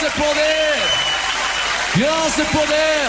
[0.00, 0.76] de poder.
[1.94, 3.08] Dios de poder.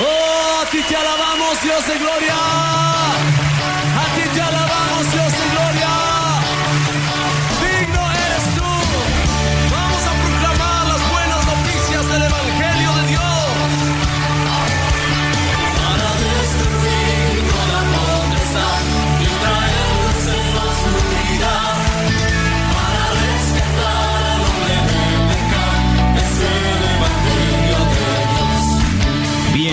[0.00, 2.34] Oh, a ti te alabamos, Dios de gloria.
[2.34, 4.67] A ti te alabamos,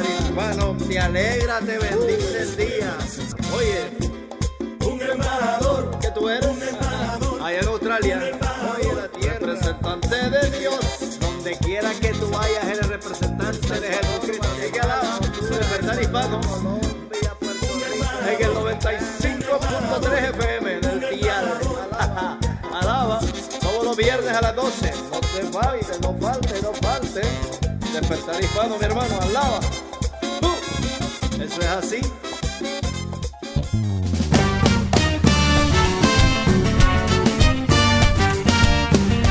[0.00, 2.96] Hispano, te alegra, te bendice el día.
[3.54, 3.90] Oye,
[4.86, 8.22] un embajador, que tú eres un embajador, allá en Australia,
[8.76, 14.48] oye, la tierra, representante de Dios, donde quiera que tú vayas, eres representante de Jesucristo.
[14.72, 16.40] Que alaba, despertar hispano,
[18.26, 20.81] en el 95.3 FM
[24.02, 24.92] viernes a las 12.
[25.12, 27.22] No te falte, no falte, no falte.
[27.92, 29.60] Despertar hispano, mi hermano, alaba.
[30.42, 32.00] Uh, eso es así.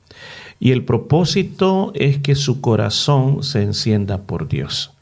[0.60, 4.93] Y el propósito es que su corazón se encienda por Dios.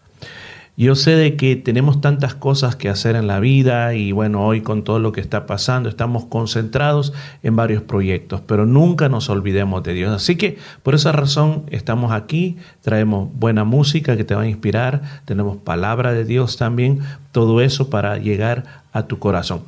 [0.74, 4.62] Yo sé de que tenemos tantas cosas que hacer en la vida y bueno, hoy
[4.62, 7.12] con todo lo que está pasando estamos concentrados
[7.42, 10.10] en varios proyectos, pero nunca nos olvidemos de Dios.
[10.10, 15.02] Así que por esa razón estamos aquí, traemos buena música que te va a inspirar,
[15.26, 17.00] tenemos palabra de Dios también,
[17.32, 19.60] todo eso para llegar a tu corazón.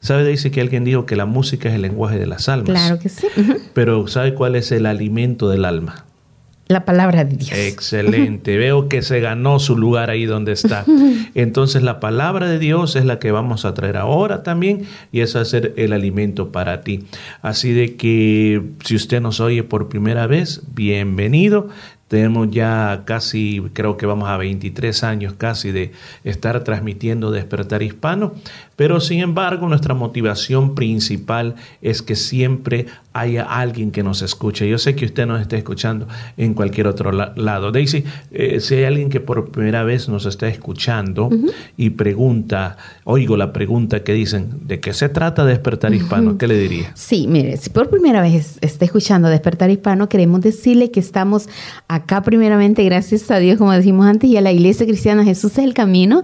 [0.00, 0.26] ¿Sabe?
[0.26, 2.70] Dice que alguien dijo que la música es el lenguaje de las almas.
[2.70, 3.28] Claro que sí.
[3.72, 6.04] Pero ¿sabe cuál es el alimento del alma?
[6.72, 7.52] La palabra de Dios.
[7.52, 8.56] Excelente.
[8.56, 10.86] Veo que se ganó su lugar ahí donde está.
[11.34, 15.36] Entonces la palabra de Dios es la que vamos a traer ahora también y es
[15.36, 17.04] hacer el alimento para ti.
[17.42, 21.68] Así de que si usted nos oye por primera vez, bienvenido.
[22.08, 25.92] Tenemos ya casi, creo que vamos a 23 años casi de
[26.24, 28.34] estar transmitiendo Despertar Hispano,
[28.76, 34.68] pero sin embargo nuestra motivación principal es que siempre haya alguien que nos escuche.
[34.68, 37.70] Yo sé que usted nos está escuchando en cualquier otro lado.
[37.70, 41.30] Daisy, eh, si hay alguien que por primera vez nos está escuchando
[41.76, 46.38] y pregunta, oigo la pregunta que dicen, ¿de qué se trata Despertar Hispano?
[46.38, 46.92] ¿Qué le diría?
[46.94, 51.48] Sí, mire, si por primera vez está escuchando Despertar Hispano, queremos decirle que estamos
[51.88, 55.64] acá primeramente, gracias a Dios, como decimos antes, y a la Iglesia Cristiana Jesús es
[55.64, 56.22] el camino,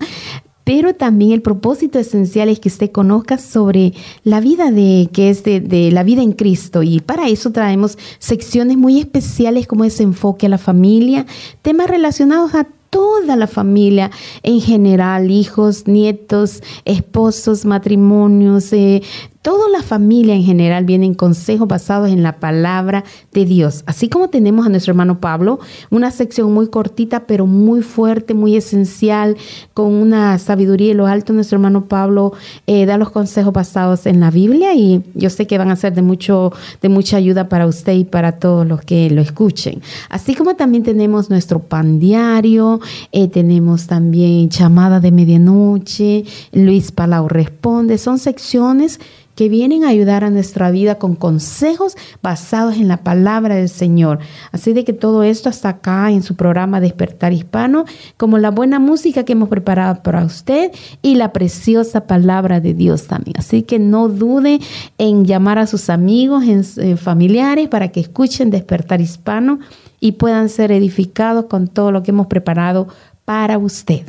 [0.69, 5.43] pero también el propósito esencial es que usted conozca sobre la vida de que es
[5.43, 6.83] de, la vida en Cristo.
[6.83, 11.25] Y para eso traemos secciones muy especiales como ese enfoque a la familia,
[11.63, 14.11] temas relacionados a toda la familia
[14.43, 19.03] en general, hijos, nietos, esposos, matrimonios, eh,
[19.43, 23.83] toda la familia en general vienen consejos basados en la palabra de Dios.
[23.87, 28.57] Así como tenemos a nuestro hermano Pablo, una sección muy cortita pero muy fuerte, muy
[28.57, 29.37] esencial,
[29.75, 31.33] con una sabiduría de lo alto.
[31.33, 32.33] Nuestro hermano Pablo
[32.67, 35.95] eh, da los consejos basados en la Biblia y yo sé que van a ser
[35.95, 36.53] de, mucho,
[36.83, 39.83] de mucha ayuda para usted y para todos los que lo escuchen.
[40.09, 42.81] Así como también tenemos nuestro pan diario,
[43.13, 49.01] eh, tenemos también llamada de medianoche, Luis Palau responde, son secciones
[49.39, 54.19] que vienen a ayudar a nuestra vida con consejos basados en la palabra del Señor.
[54.51, 57.85] Así de que todo esto está acá en su programa Despertar Hispano,
[58.17, 63.07] como la buena música que hemos preparado para usted y la preciosa palabra de Dios
[63.07, 63.37] también.
[63.39, 64.59] Así que no dude
[64.99, 69.61] en llamar a sus amigos, en, eh, familiares, para que escuchen Despertar Hispano
[70.01, 72.89] y puedan ser edificados con todo lo que hemos preparado
[73.25, 74.03] para usted.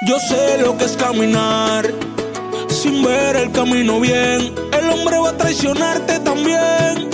[0.05, 1.85] Yo sé lo que es caminar
[2.67, 4.53] sin ver el camino bien.
[4.73, 7.09] El hombre va a traicionarte también.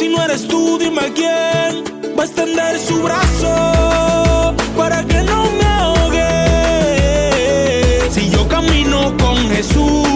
[0.00, 1.84] Si no eres tú, dime quién
[2.18, 6.30] va a extender su brazo para que no me ahogue.
[8.10, 10.09] Si yo camino con Jesús,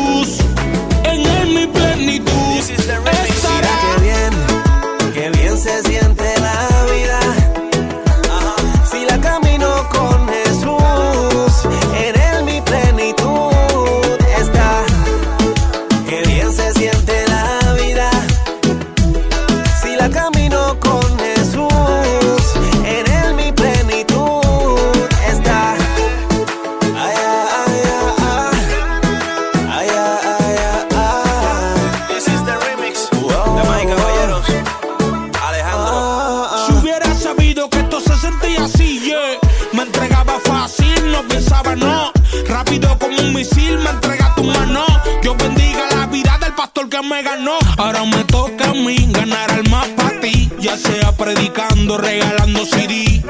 [47.02, 47.58] me ganó.
[47.76, 50.50] Ahora me toca a mí ganar alma para ti.
[50.60, 53.22] Ya sea predicando, regalando CD.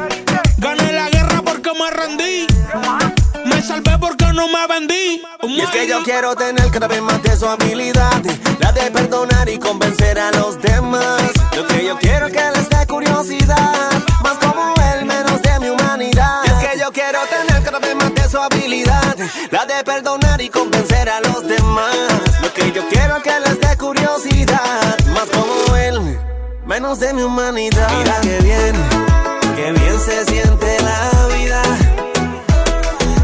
[0.58, 2.46] Gané la guerra porque me rendí.
[3.44, 5.22] Me salvé porque no me vendí.
[5.42, 8.22] Y es que yo quiero tener cada vez más de su habilidad,
[8.58, 11.22] la de perdonar y convencer a los demás.
[11.56, 13.90] Lo que yo quiero que les dé curiosidad,
[14.22, 16.40] más como él, menos de mi humanidad.
[16.44, 19.16] Y es que yo quiero tener cada vez más de su habilidad,
[19.50, 22.13] la de perdonar y convencer a los demás.
[25.12, 26.18] Más como él,
[26.66, 27.88] menos de mi humanidad.
[27.98, 28.74] Mira qué bien,
[29.56, 31.62] qué bien se siente la vida.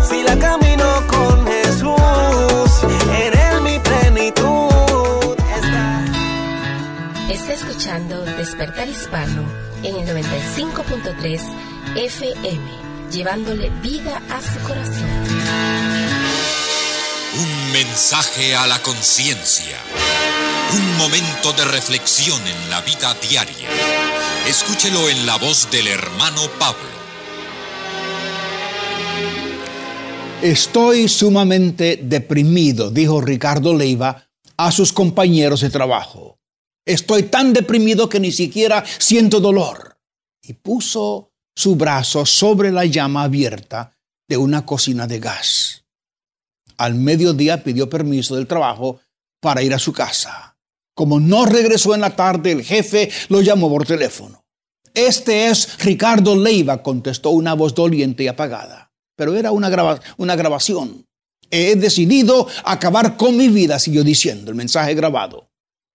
[0.08, 2.84] Si la camino con Jesús,
[3.24, 6.04] en él mi plenitud está.
[7.30, 9.44] Está escuchando Despertar Hispano
[9.82, 11.40] en el 95.3
[11.96, 12.70] FM,
[13.10, 15.10] llevándole vida a su corazón.
[17.38, 19.78] Un mensaje a la conciencia.
[20.72, 23.68] Un momento de reflexión en la vida diaria.
[24.46, 26.88] Escúchelo en la voz del hermano Pablo.
[30.42, 36.38] Estoy sumamente deprimido, dijo Ricardo Leiva a sus compañeros de trabajo.
[36.86, 39.98] Estoy tan deprimido que ni siquiera siento dolor.
[40.40, 43.98] Y puso su brazo sobre la llama abierta
[44.28, 45.84] de una cocina de gas.
[46.76, 49.00] Al mediodía pidió permiso del trabajo
[49.40, 50.49] para ir a su casa.
[51.00, 54.44] Como no regresó en la tarde, el jefe lo llamó por teléfono.
[54.92, 58.92] Este es Ricardo Leiva, contestó una voz doliente y apagada.
[59.16, 61.06] Pero era una, grava- una grabación.
[61.50, 65.48] He decidido acabar con mi vida, siguió diciendo el mensaje grabado.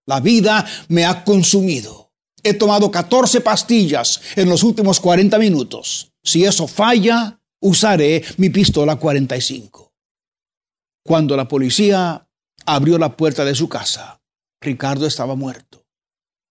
[0.08, 2.12] La vida me ha consumido.
[2.42, 6.14] He tomado 14 pastillas en los últimos 40 minutos.
[6.24, 9.94] Si eso falla, usaré mi pistola 45.
[11.06, 12.28] Cuando la policía
[12.66, 14.20] abrió la puerta de su casa,
[14.66, 15.86] Ricardo estaba muerto.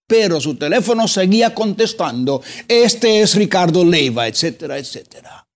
[0.06, 5.48] Pero su teléfono seguía contestando, este es Ricardo Leiva, etcétera, etcétera.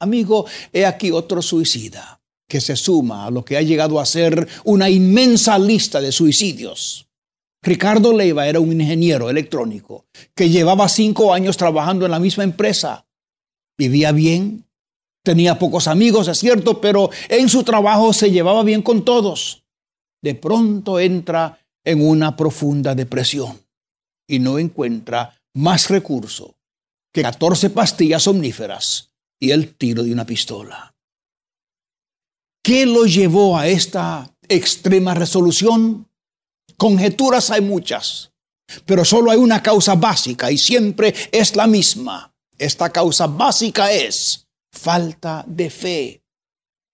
[0.00, 4.46] Amigo, he aquí otro suicida que se suma a lo que ha llegado a ser
[4.64, 7.08] una inmensa lista de suicidios.
[7.62, 13.06] Ricardo Leiva era un ingeniero electrónico que llevaba cinco años trabajando en la misma empresa.
[13.76, 14.64] Vivía bien,
[15.24, 19.64] tenía pocos amigos, es cierto, pero en su trabajo se llevaba bien con todos.
[20.22, 23.60] De pronto entra en una profunda depresión
[24.26, 26.56] y no encuentra más recurso
[27.12, 30.94] que 14 pastillas omníferas y el tiro de una pistola.
[32.62, 36.08] ¿Qué lo llevó a esta extrema resolución?
[36.76, 38.32] Conjeturas hay muchas,
[38.84, 42.34] pero solo hay una causa básica y siempre es la misma.
[42.58, 46.22] Esta causa básica es falta de fe.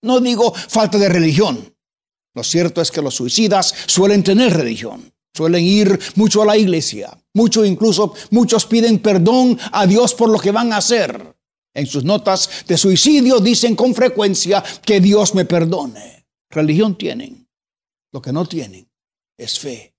[0.02, 1.73] No digo falta de religión.
[2.34, 7.16] Lo cierto es que los suicidas suelen tener religión, suelen ir mucho a la iglesia,
[7.32, 11.34] mucho incluso muchos piden perdón a Dios por lo que van a hacer.
[11.72, 16.26] En sus notas de suicidio dicen con frecuencia que Dios me perdone.
[16.50, 17.48] Religión tienen.
[18.12, 18.88] Lo que no tienen
[19.36, 19.92] es fe.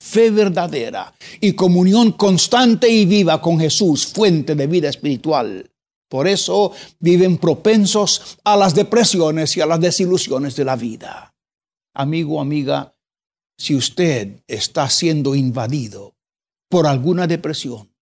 [0.00, 5.68] Fe verdadera y comunión constante y viva con Jesús, fuente de vida espiritual.
[6.08, 11.34] Por eso viven propensos a las depresiones y a las desilusiones de la vida.
[11.94, 12.96] Amigo, amiga,
[13.56, 16.16] si usted está siendo invadido
[16.68, 17.92] por alguna depresión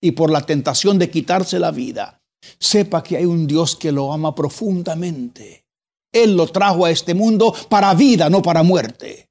[0.00, 2.22] y por la tentación de quitarse la vida,
[2.58, 5.66] sepa que hay un Dios que lo ama profundamente.
[6.12, 9.30] Él lo trajo a este mundo para vida, no para muerte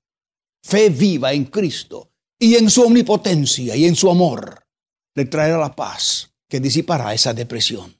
[0.63, 4.65] fe viva en Cristo y en su omnipotencia y en su amor,
[5.15, 7.99] le traerá la paz que disipará esa depresión.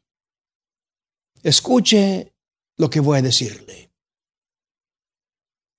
[1.43, 2.33] Escuche
[2.77, 3.91] lo que voy a decirle.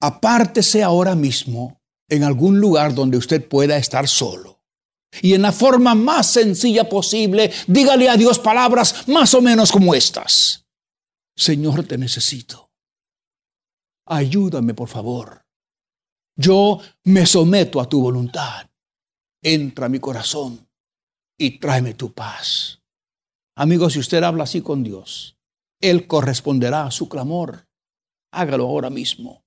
[0.04, 1.80] Apártese ahora mismo
[2.10, 4.62] en algún lugar donde usted pueda estar solo.
[5.22, 9.94] Y en la forma más sencilla posible, dígale a Dios palabras más o menos como
[9.94, 10.66] estas.
[11.34, 12.70] Señor, te necesito.
[14.06, 15.46] Ayúdame, por favor.
[16.36, 18.68] Yo me someto a tu voluntad.
[19.42, 20.68] Entra a mi corazón
[21.38, 22.82] y tráeme tu paz.
[23.56, 25.38] Amigos, si usted habla así con Dios,
[25.80, 27.68] Él corresponderá a su clamor.
[28.30, 29.43] Hágalo ahora mismo.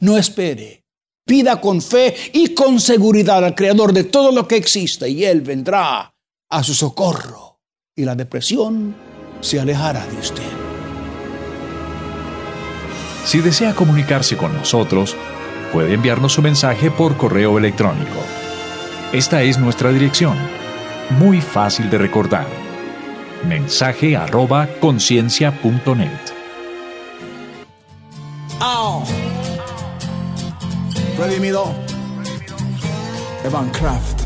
[0.00, 0.84] No espere.
[1.26, 5.42] Pida con fe y con seguridad al Creador de todo lo que existe y Él
[5.42, 6.14] vendrá
[6.50, 7.60] a su socorro
[7.94, 8.94] y la depresión
[9.40, 10.42] se alejará de usted.
[13.24, 15.14] Si desea comunicarse con nosotros,
[15.72, 18.16] puede enviarnos su mensaje por correo electrónico.
[19.12, 20.36] Esta es nuestra dirección.
[21.18, 22.46] Muy fácil de recordar.
[23.46, 26.08] Mensaje arroba conciencia.net.
[28.60, 29.04] Oh.
[31.18, 31.74] Redimido.
[33.44, 34.22] Evan Craft.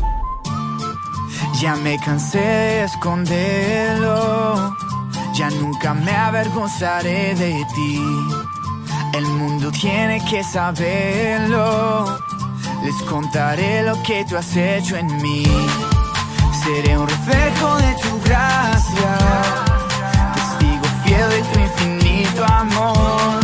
[1.59, 4.75] Ya me cansé de esconderlo.
[5.33, 7.99] Ya nunca me avergonzaré de ti.
[9.13, 12.19] El mundo tiene que saberlo.
[12.83, 15.45] Les contaré lo que tú has hecho en mí.
[16.63, 19.17] Seré un reflejo de tu gracia.
[20.35, 23.42] Testigo fiel de tu infinito amor.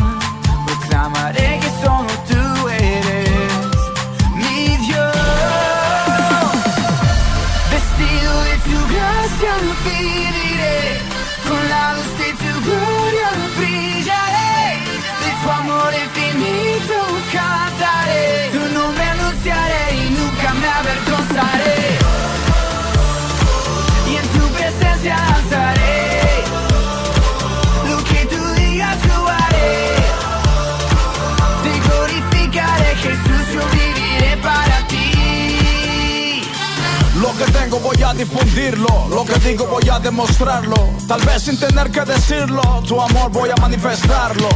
[37.83, 40.75] Voy a difundirlo, lo que digo voy a demostrarlo.
[41.07, 44.50] Tal vez sin tener que decirlo, tu amor voy a manifestarlo.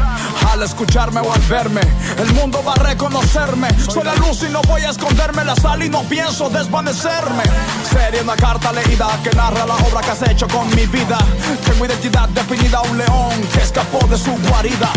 [0.52, 1.82] Al escucharme o al verme,
[2.18, 3.70] el mundo va a reconocerme.
[3.90, 7.44] Soy la luz y no voy a esconderme la sal y no pienso desvanecerme.
[7.90, 11.18] Sería una carta leída que narra la obra que has hecho con mi vida.
[11.66, 14.92] Tengo identidad definida, un león que escapó de su guarida.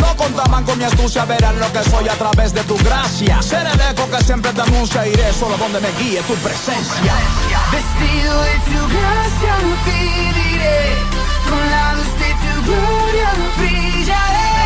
[0.00, 3.40] No contaban con mi astucia, verán lo que soy a través de tu gracia.
[3.42, 7.14] Seré el eco que siempre te anuncia, iré solo donde me guíe tu presencia.
[7.72, 9.72] Vestido de tu gracia lo
[11.48, 14.64] con la luz de tu gloria brillaré,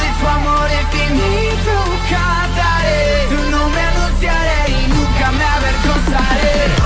[0.00, 1.74] de tu amor infinito
[2.08, 6.85] cantaré, tu nombre anunciaré y nunca me avergonzaré.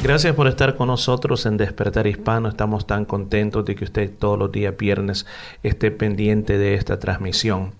[0.00, 2.48] Gracias por estar con nosotros en Despertar Hispano.
[2.48, 5.26] Estamos tan contentos de que usted todos los días viernes
[5.64, 7.72] esté pendiente de esta transmisión.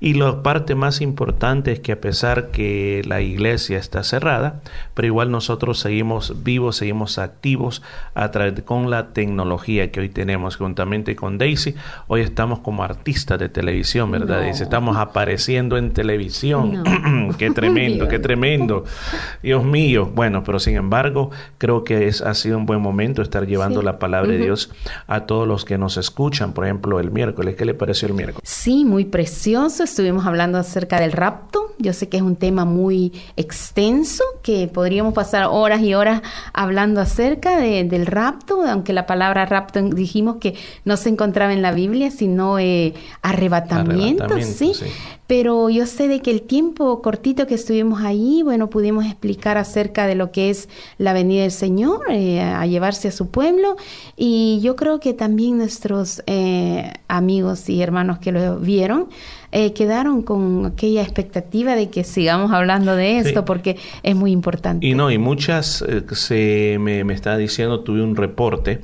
[0.00, 4.62] Y la parte más importante es que a pesar que la iglesia está cerrada,
[4.94, 7.82] pero igual nosotros seguimos vivos, seguimos activos
[8.14, 11.76] a través con la tecnología que hoy tenemos juntamente con Daisy.
[12.08, 14.40] Hoy estamos como artistas de televisión, ¿verdad?
[14.40, 14.64] Daisy?
[14.64, 16.82] Estamos apareciendo en televisión.
[17.38, 18.84] qué tremendo, qué tremendo.
[19.40, 20.10] Dios mío.
[20.12, 23.98] Bueno, pero sin embargo, creo que es, ha sido un buen momento estar llevando la
[23.98, 24.70] palabra de Dios
[25.06, 26.54] a todos los que nos escuchan.
[26.54, 27.54] Por ejemplo, el miércoles.
[27.54, 28.40] ¿Qué le pareció el miércoles?
[28.42, 29.84] Sí, muy precioso.
[29.84, 31.74] Estuvimos hablando acerca del rapto.
[31.78, 36.22] Yo sé que es un tema muy extenso, que podríamos pasar horas y horas
[36.54, 40.54] hablando acerca del rapto, aunque la palabra rapto dijimos que
[40.86, 44.72] no se encontraba en la Biblia, sino eh, arrebatamiento, ¿sí?
[45.30, 50.08] Pero yo sé de que el tiempo cortito que estuvimos ahí, bueno, pudimos explicar acerca
[50.08, 50.68] de lo que es
[50.98, 53.76] la venida del Señor, eh, a llevarse a su pueblo,
[54.16, 59.06] y yo creo que también nuestros eh, amigos y hermanos que lo vieron,
[59.52, 64.84] eh, quedaron con aquella expectativa de que sigamos hablando de esto porque es muy importante.
[64.84, 68.80] Y no, y muchas se me, me está diciendo, tuve un reporte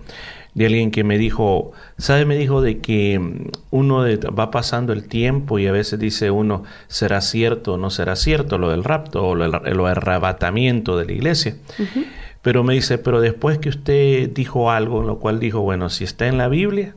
[0.56, 2.24] de alguien que me dijo, ¿sabe?
[2.24, 4.04] Me dijo de que mm, uno
[4.36, 8.56] va pasando el tiempo y a veces dice uno, ¿será cierto o no será cierto
[8.56, 11.56] lo del rapto o lo, arrebatamiento de la iglesia?
[12.40, 16.04] Pero me dice, pero después que usted dijo algo, en lo cual dijo, bueno, si
[16.04, 16.94] está en la Biblia,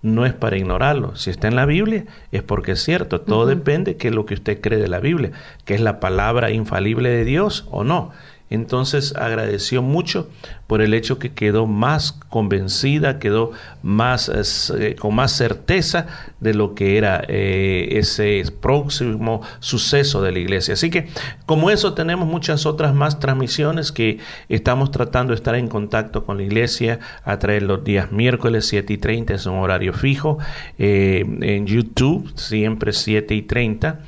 [0.00, 1.14] no es para ignorarlo.
[1.14, 3.20] Si está en la Biblia, es porque es cierto.
[3.20, 5.32] Todo depende de qué es lo que usted cree de la Biblia,
[5.66, 8.12] que es la palabra infalible de Dios o no.
[8.50, 10.28] Entonces agradeció mucho
[10.66, 13.52] por el hecho que quedó más convencida, quedó
[13.82, 14.30] más
[14.76, 16.06] eh, con más certeza
[16.40, 20.74] de lo que era eh, ese próximo suceso de la iglesia.
[20.74, 21.08] Así que
[21.46, 26.38] como eso tenemos muchas otras más transmisiones que estamos tratando de estar en contacto con
[26.38, 30.38] la iglesia a través los días miércoles 7 y 30 es un horario fijo,
[30.78, 34.00] eh, en YouTube siempre 7 y 30,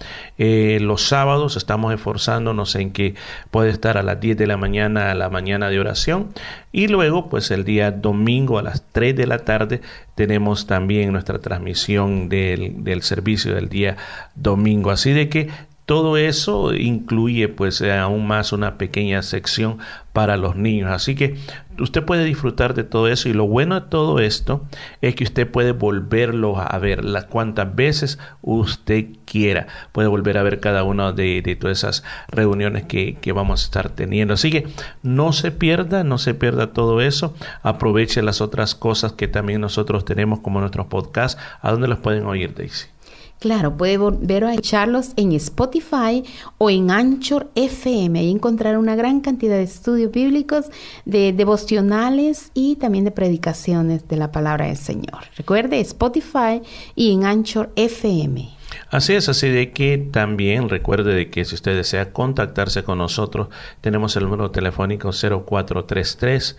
[0.81, 3.15] los sábados estamos esforzándonos en que
[3.51, 6.29] puede estar a las 10 de la mañana a la mañana de oración
[6.73, 9.81] y luego, pues el día domingo a las 3 de la tarde
[10.15, 13.97] tenemos también nuestra transmisión del, del servicio del día
[14.35, 14.91] domingo.
[14.91, 15.49] Así de que
[15.87, 19.79] todo eso incluye pues aún más una pequeña sección
[20.13, 20.91] para los niños.
[20.91, 21.37] Así que
[21.79, 24.67] usted puede disfrutar de todo eso y lo bueno de todo esto
[25.01, 29.69] es que usted puede volverlo a ver las cuantas veces usted quiera.
[29.93, 33.91] Puede volver a ver cada una de, todas esas reuniones que, que, vamos a estar
[33.91, 34.35] teniendo.
[34.35, 34.67] Así que
[35.05, 37.33] no se pierda, no se pierda todo eso.
[37.63, 41.41] Aproveche las otras cosas que también nosotros tenemos como nuestros podcasts.
[41.61, 42.96] ¿A dónde los pueden oír, Daisy?
[43.39, 46.25] Claro, puede volver a echarlos en Spotify
[46.59, 48.19] o en Anchor FM.
[48.19, 50.67] Ahí encontrar una gran cantidad de estudios bíblicos,
[51.05, 55.25] de devocionales y también de predicaciones de la palabra del Señor.
[55.37, 56.63] Recuerde Spotify
[56.95, 58.57] y en Anchor FM.
[58.91, 63.49] Así es, así de que también recuerde de que si usted desea contactarse con nosotros,
[63.81, 66.57] tenemos el número telefónico 0433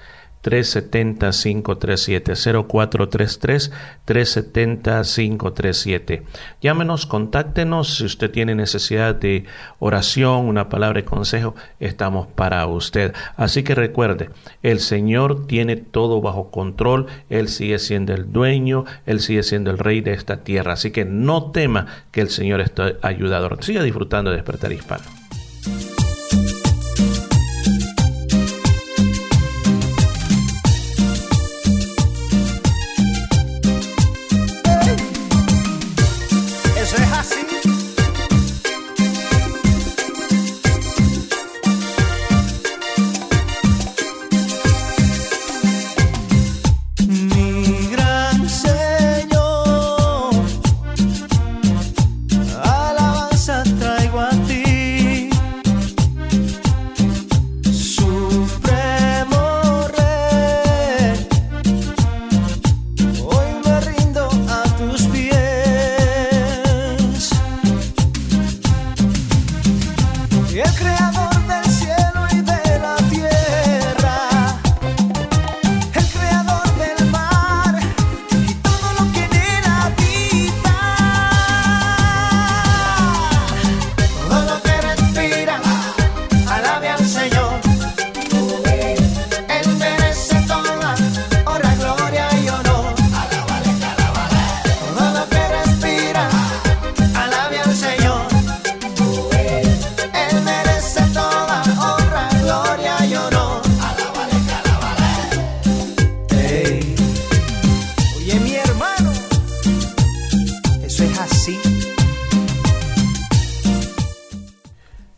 [0.48, 2.34] 370 537
[2.70, 3.72] 0433
[4.06, 6.24] 370 537
[6.62, 9.44] Llámenos, contáctenos si usted tiene necesidad de
[9.80, 13.14] oración, una palabra de consejo, estamos para usted.
[13.36, 14.30] Así que recuerde,
[14.64, 19.78] el Señor tiene todo bajo control, Él sigue siendo el dueño, Él sigue siendo el
[19.78, 20.74] rey de esta tierra.
[20.74, 23.62] Así que no tema que el Señor está ayudador.
[23.66, 25.04] Siga disfrutando de despertar hispano.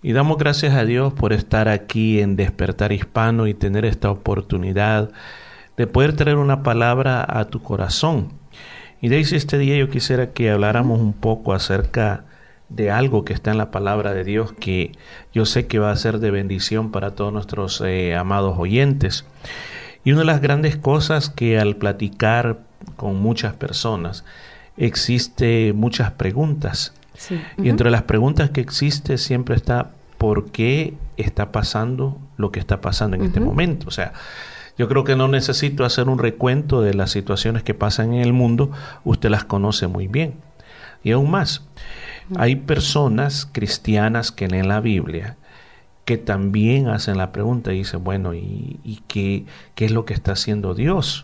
[0.01, 5.11] Y damos gracias a Dios por estar aquí en Despertar Hispano y tener esta oportunidad
[5.75, 8.31] de poder traer una palabra a tu corazón.
[9.01, 12.23] Y Daisy, este día yo quisiera que habláramos un poco acerca
[12.69, 14.93] de algo que está en la palabra de Dios que
[15.33, 19.25] yo sé que va a ser de bendición para todos nuestros eh, amados oyentes.
[20.05, 22.59] Y una de las grandes cosas que al platicar
[22.95, 24.23] con muchas personas
[24.77, 26.93] existe muchas preguntas.
[27.57, 32.81] Y entre las preguntas que existe siempre está por qué está pasando lo que está
[32.81, 33.87] pasando en este momento.
[33.87, 34.13] O sea,
[34.77, 38.33] yo creo que no necesito hacer un recuento de las situaciones que pasan en el
[38.33, 38.71] mundo,
[39.03, 40.35] usted las conoce muy bien.
[41.03, 41.65] Y aún más,
[42.37, 45.37] hay personas cristianas que leen la Biblia
[46.05, 50.31] que también hacen la pregunta y dicen, bueno, ¿y, qué, qué, es lo que está
[50.31, 51.23] haciendo Dios?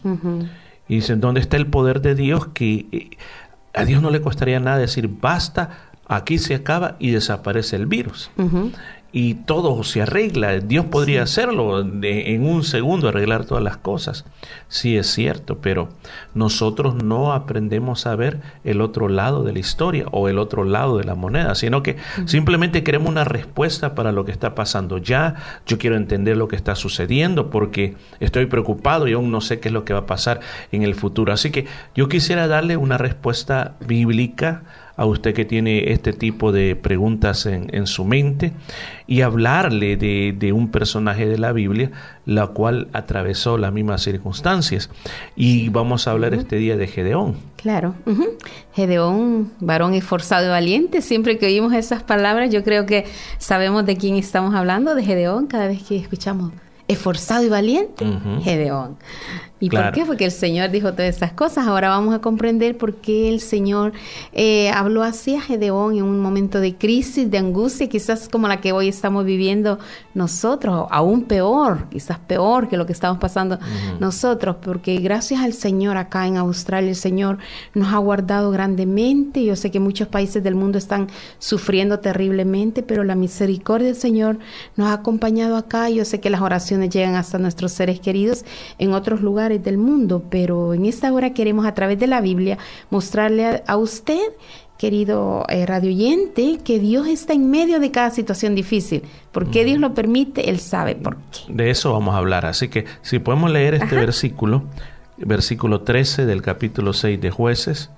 [0.88, 2.50] Y dicen, ¿dónde está el poder de Dios?
[2.50, 3.10] Que eh,
[3.76, 5.70] a Dios no le costaría nada decir, basta,
[6.08, 8.30] aquí se acaba y desaparece el virus
[9.16, 10.60] y todo se arregla.
[10.60, 14.26] Dios podría hacerlo en un segundo, arreglar todas las cosas.
[14.68, 15.88] Sí es cierto, pero
[16.34, 20.98] nosotros no aprendemos a ver el otro lado de la historia o el otro lado
[20.98, 25.36] de la moneda, sino que simplemente queremos una respuesta para lo que está pasando ya.
[25.66, 29.70] Yo quiero entender lo que está sucediendo porque estoy preocupado y aún no sé qué
[29.70, 30.42] es lo que va a pasar
[30.74, 31.32] en el futuro.
[31.32, 34.64] Así que yo quisiera darle una respuesta bíblica
[34.98, 38.54] a usted que tiene este tipo de preguntas en, su mente
[39.08, 41.92] y hablarle de, un personaje de la Biblia,
[42.26, 44.90] la cual atravesó las mismas circunstancias.
[45.36, 47.36] Y vamos a hablar este día de Gedeón.
[47.58, 47.96] Claro,
[48.74, 53.06] Gedeón, varón esforzado y valiente, siempre que oímos esas palabras, yo creo que
[53.38, 56.52] sabemos de quién estamos hablando, de Gedeón, cada vez que escuchamos
[56.88, 58.06] esforzado y valiente,
[58.44, 58.98] Gedeón.
[59.58, 60.06] ¿Y por qué?
[60.06, 61.66] Porque el Señor dijo todas estas cosas.
[61.66, 63.94] Ahora vamos a comprender por qué el Señor
[64.34, 68.60] eh, habló así a Gedeón en un momento de crisis, de angustia, quizás como la
[68.60, 69.80] que hoy estamos viviendo
[70.14, 73.58] nosotros, aún peor, quizás peor que lo que estamos pasando
[74.00, 77.38] nosotros, porque gracias al Señor acá en Australia, el Señor
[77.74, 79.46] nos ha guardado grandemente.
[79.46, 81.08] Yo sé que muchos países del mundo están
[81.40, 84.38] sufriendo terriblemente, pero la misericordia del Señor
[84.76, 85.90] nos ha acompañado acá.
[85.90, 88.44] Yo sé que las oraciones llegan hasta nuestros seres queridos
[88.80, 92.58] en otros lugares del mundo, pero en esta hora queremos a través de la Biblia
[92.90, 94.20] mostrarle a, usted,
[94.78, 99.04] querido eh, radioyente, que Dios está en medio de cada situación difícil.
[99.32, 100.50] ¿Por qué Dios lo permite?
[100.50, 101.54] Él sabe por qué.
[101.54, 102.46] De eso vamos a hablar.
[102.46, 104.64] Así que si podemos leer este versículo,
[105.18, 107.92] versículo 13 del capítulo 6 de jueces,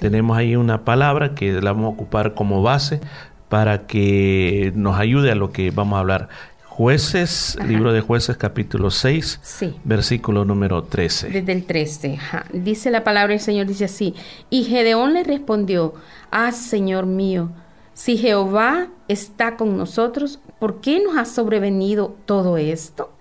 [0.00, 3.00] tenemos ahí una palabra que la vamos a ocupar como base
[3.48, 6.28] para que nos ayude a lo que vamos a hablar.
[6.76, 11.28] Jueces, libro de jueces capítulo 6, versículo número 13.
[11.28, 12.18] Desde el 13,
[12.52, 14.12] dice la palabra del Señor, dice así,
[14.50, 15.94] y Gedeón le respondió,
[16.32, 17.50] ah, Señor mío,
[17.92, 23.12] si Jehová está con nosotros, ¿por qué nos ha sobrevenido todo esto?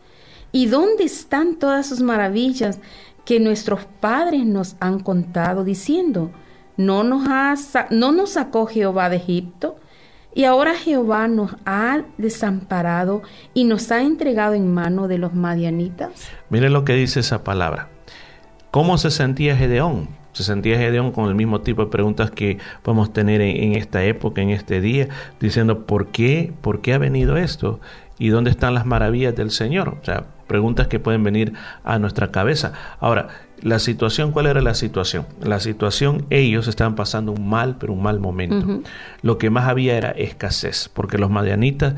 [0.52, 2.80] ¿Y dónde están todas sus maravillas
[3.24, 6.32] que nuestros padres nos han contado diciendo,
[6.76, 7.54] no nos, ha,
[7.92, 9.78] no nos sacó Jehová de Egipto?
[10.36, 13.22] Y ahora Jehová nos ha desamparado
[13.54, 16.30] y nos ha entregado en mano de los madianitas.
[16.50, 17.90] Mire lo que dice esa palabra.
[18.72, 20.10] ¿Cómo se sentía Gedeón?
[20.32, 24.42] Se sentía Gedeón con el mismo tipo de preguntas que podemos tener en, esta época,
[24.42, 25.08] en este día,
[25.40, 26.52] diciendo, ¿por qué?
[26.62, 27.80] ¿Por qué ha venido esto?
[28.18, 29.98] ¿Y dónde están las maravillas del Señor?
[30.02, 32.74] O sea, preguntas que pueden venir a nuestra cabeza.
[33.00, 33.28] Ahora,
[33.64, 35.26] la situación, ¿cuál era la situación?
[35.42, 38.82] La situación, ellos estaban pasando un mal, pero un mal momento.
[39.22, 41.96] Lo que más había era escasez, porque los madianitas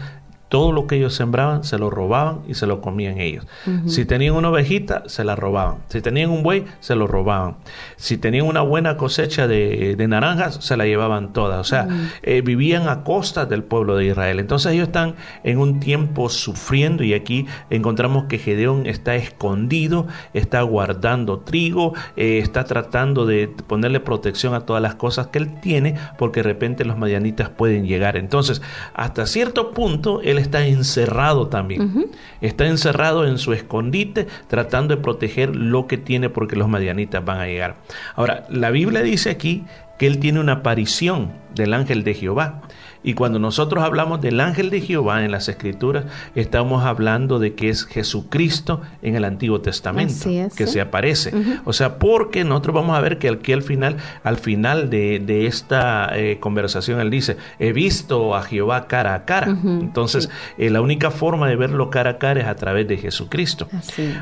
[0.55, 3.45] todo lo que ellos sembraban se lo robaban y se lo comían ellos.
[3.87, 5.79] Si tenían una ovejita, se la robaban.
[5.89, 7.57] Si tenían un buey, se lo robaban.
[7.97, 11.59] Si tenían una buena cosecha de, naranjas, se la llevaban todas.
[11.59, 11.89] O sea,
[12.23, 14.39] eh, vivían a costa del pueblo de Israel.
[14.39, 20.61] Entonces ellos están en un tiempo sufriendo y aquí encontramos que Gedeón está escondido, está
[20.61, 25.95] guardando trigo, eh, está tratando de ponerle protección a todas las cosas que él tiene
[26.17, 28.15] porque de repente los madianitas pueden llegar.
[28.15, 28.61] Entonces,
[28.93, 32.07] hasta cierto punto, él está encerrado también.
[32.41, 37.39] Está encerrado en su escondite tratando de proteger lo que tiene porque los madianitas van
[37.39, 37.75] a llegar.
[38.15, 39.65] Ahora, la Biblia dice aquí
[39.97, 42.61] que él tiene una aparición del ángel de Jehová.
[43.05, 47.69] Y cuando nosotros hablamos del ángel de Jehová en las escrituras, estamos hablando de que
[47.69, 51.31] es Jesucristo en el Antiguo Testamento, que se aparece.
[51.65, 56.17] O sea, porque nosotros vamos a ver que aquí al final, al final de, esta
[56.17, 59.55] eh, conversación, él dice, he visto a Jehová cara a cara.
[59.63, 63.67] Entonces, eh, la única forma de verlo cara a cara es a través de Jesucristo.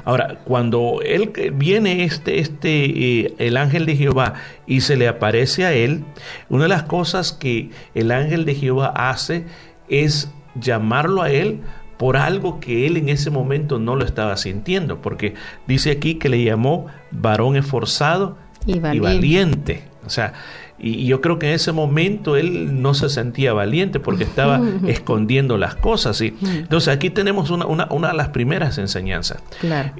[0.03, 4.33] Ahora, cuando él viene este, este, eh, el ángel de Jehová
[4.67, 6.03] y se le aparece a él,
[6.49, 9.45] una de las cosas que el ángel de Jehová hace
[9.89, 11.61] es llamarlo a él
[11.97, 15.35] por algo que él en ese momento no lo estaba sintiendo, porque
[15.67, 19.03] dice aquí que le llamó varón esforzado Y y valiente.
[19.07, 19.83] valiente.
[20.05, 20.33] O sea,
[20.79, 24.59] y, y yo creo que en ese momento él no se sentía valiente porque estaba
[24.87, 26.17] escondiendo las cosas.
[26.17, 26.33] ¿sí?
[26.41, 29.41] Entonces aquí tenemos una, una, una de las primeras enseñanzas.
[29.61, 29.91] Claro.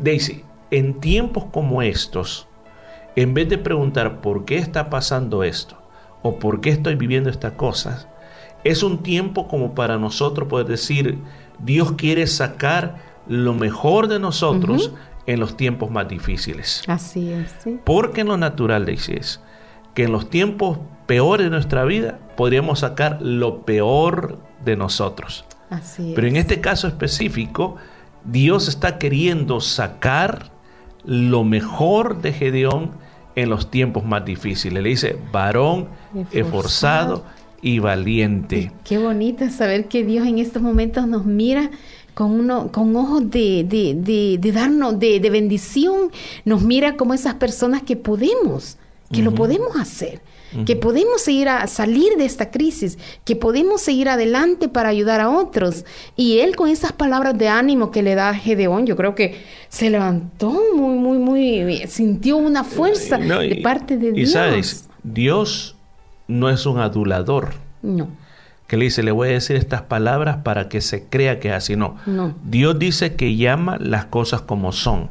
[0.00, 2.46] Daisy, en tiempos como estos,
[3.16, 5.76] en vez de preguntar por qué está pasando esto
[6.22, 8.08] o por qué estoy viviendo estas cosas,
[8.64, 11.18] es un tiempo como para nosotros poder decir,
[11.58, 12.96] Dios quiere sacar
[13.26, 14.92] lo mejor de nosotros
[15.26, 16.82] en los tiempos más difíciles.
[16.86, 17.78] Así es, sí.
[17.84, 19.40] Porque en lo natural, Daisy, es
[19.94, 25.44] que en los tiempos peores de nuestra vida podríamos sacar lo peor de nosotros.
[25.68, 26.32] Así Pero es.
[26.32, 27.76] en este caso específico,
[28.24, 30.50] Dios está queriendo sacar
[31.04, 32.90] lo mejor de Gedeón
[33.36, 34.82] en los tiempos más difíciles.
[34.82, 36.40] Le dice, varón Esforzado.
[36.40, 37.24] esforzado
[37.62, 38.72] y valiente.
[38.84, 41.70] Qué bonito saber que Dios en estos momentos nos mira
[42.14, 46.10] con uno, con ojos de, de, de, de darnos, de, de bendición,
[46.44, 48.76] nos mira como esas personas que podemos,
[49.12, 50.20] que lo podemos hacer,
[50.66, 55.30] que podemos seguir a salir de esta crisis, que podemos seguir adelante para ayudar a
[55.30, 55.84] otros.
[56.16, 59.42] Y él con esas palabras de ánimo que le da a Gedeón, yo creo que
[59.68, 64.32] se levantó muy, muy, muy, sintió una fuerza No, de y- parte de y Dios.
[64.32, 65.76] sabes, Dios
[66.26, 67.50] no es un adulador
[67.82, 68.08] No,
[68.66, 71.54] que le dice, le voy a decir estas palabras para que se crea que es
[71.54, 71.76] así.
[71.76, 72.34] No, no.
[72.44, 75.10] Dios dice que llama las cosas como son.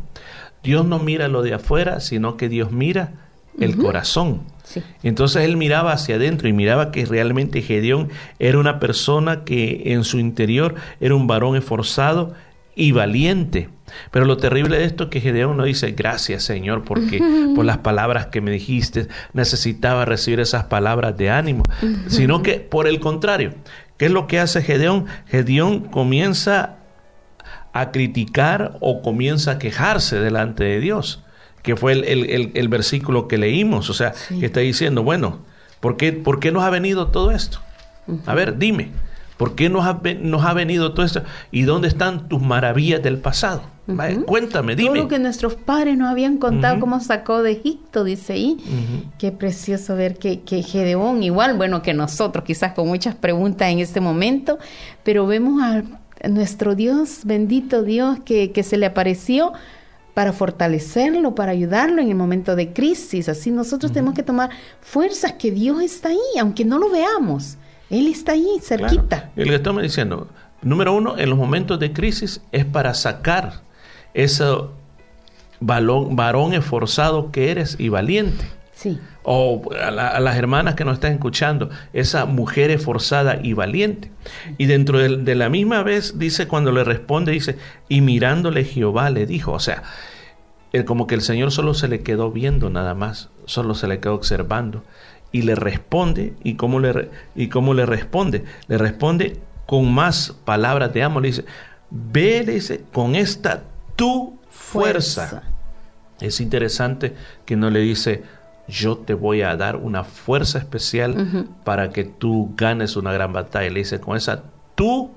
[0.64, 3.12] Dios no mira lo de afuera, sino que Dios mira
[3.60, 4.42] el corazón.
[4.70, 4.84] Sí.
[5.02, 10.04] Entonces él miraba hacia adentro y miraba que realmente Gedeón era una persona que en
[10.04, 12.36] su interior era un varón esforzado
[12.76, 13.70] y valiente.
[14.12, 17.20] Pero lo terrible de esto es que Gedeón no dice gracias Señor porque
[17.56, 21.64] por las palabras que me dijiste necesitaba recibir esas palabras de ánimo,
[22.08, 23.56] sino que por el contrario,
[23.98, 25.08] ¿qué es lo que hace Gedeón?
[25.26, 26.78] Gedeón comienza
[27.74, 31.24] a criticar o comienza a quejarse delante de Dios,
[31.70, 35.40] que fue el, el- el- el versículo que leímos, o sea, que está diciendo, bueno,
[35.80, 37.60] ¿por qué, ¿por qué nos ha venido todo esto?
[38.26, 38.90] A ver, dime,
[39.38, 41.22] ¿por qué nos ha, ve- nos ha venido todo esto?
[41.52, 43.62] ¿Y dónde están tus maravillas del pasado?
[44.26, 45.00] Cuéntame, Todo dime.
[45.02, 48.58] lo que nuestros padres nos habían contado cómo sacó de Egipto, dice ahí.
[49.20, 53.78] Qué precioso ver que, que Gedeón, igual, bueno, que nosotros, quizás con muchas preguntas en
[53.80, 54.58] este momento,
[55.04, 55.84] pero vemos a
[56.28, 59.54] nuestro Dios, bendito Dios, que, que se le apareció
[60.20, 63.30] para fortalecerlo, para ayudarlo en el momento de crisis.
[63.30, 64.50] Así nosotros tenemos que tomar
[64.82, 67.56] fuerzas que Dios está ahí, aunque no lo veamos.
[67.90, 69.30] Él está ahí, cerquita.
[69.38, 70.28] Y lo que estamos diciendo,
[70.62, 73.62] número uno, en los momentos de crisis es para sacar
[74.14, 74.44] ese
[75.62, 78.44] balón, varón esforzado que eres y valiente.
[78.74, 79.00] Sí.
[79.24, 84.10] O a, la- a las hermanas que nos están escuchando, esa mujer esforzada y valiente.
[84.58, 87.58] Y dentro del- de, la misma vez dice, cuando le responde, dice,
[87.90, 89.84] y mirándole Jehová le dijo, o sea, el-
[90.86, 94.16] como que el Señor solo se le quedó viendo nada más, solo se le quedó
[94.16, 94.84] observando.
[95.32, 98.46] Y le responde, ¿y cómo le, y cómo le responde?
[98.68, 101.46] Le responde con más palabras de amo, le dice,
[101.92, 103.64] ve, le dice, con esta
[103.96, 105.44] tu fuerza.
[106.20, 108.24] Es interesante que no le dice,
[108.68, 113.70] yo te voy a dar una fuerza especial para que tú ganes una gran batalla.
[113.70, 114.44] Le dice, con esa
[114.76, 115.12] tu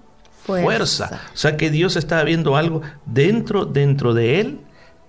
[0.45, 1.09] Fuerza.
[1.09, 1.21] fuerza.
[1.33, 4.61] O sea que Dios estaba viendo algo dentro, dentro de él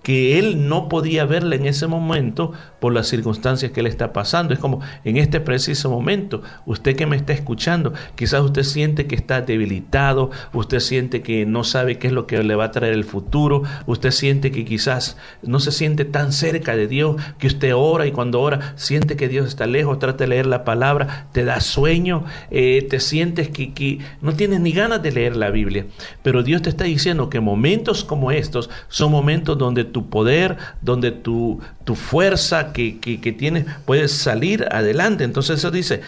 [0.04, 4.52] que él no podía verle en ese momento por las circunstancias que él está pasando.
[4.52, 9.14] Es como en este preciso momento, usted que me está escuchando, quizás usted siente que
[9.14, 12.92] está debilitado, usted siente que no sabe qué es lo que le va a traer
[12.92, 17.74] el futuro, usted siente que quizás no se siente tan cerca de Dios, que usted
[17.74, 21.46] ora y cuando ora siente que Dios está lejos, trata de leer la palabra, te
[21.46, 25.86] da sueño, eh, te sientes que, que no tienes ni ganas de leer la Biblia.
[26.22, 31.12] Pero Dios te está diciendo que momentos como estos son momentos donde tu poder, donde
[31.12, 35.22] tu, tu fuerza que, que, tienes puedes salir adelante.
[35.22, 36.00] Entonces eso dice,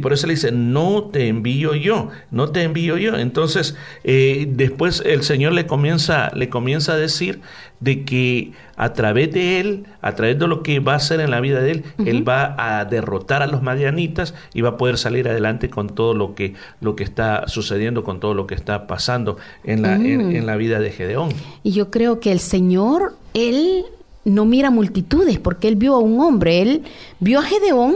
[0.00, 3.18] por eso le dice, no te envío yo, no te envío yo.
[3.18, 3.74] Entonces
[4.04, 7.40] eh, después el Señor le comienza, le comienza a decir
[7.82, 11.30] de que a través de él, a través de lo que va a hacer en
[11.30, 14.98] la vida de él, él va a derrotar a los madianitas y va a poder
[14.98, 18.86] salir adelante con todo lo que, lo que está sucediendo, con todo lo que está
[18.86, 20.36] pasando en la, en- Mm.
[20.36, 21.30] en la vida de Gedeón.
[21.62, 23.84] Y yo creo que el Señor, Él
[24.24, 26.82] no mira multitudes, porque Él vio a un hombre, Él
[27.18, 27.94] vio a Gedeón,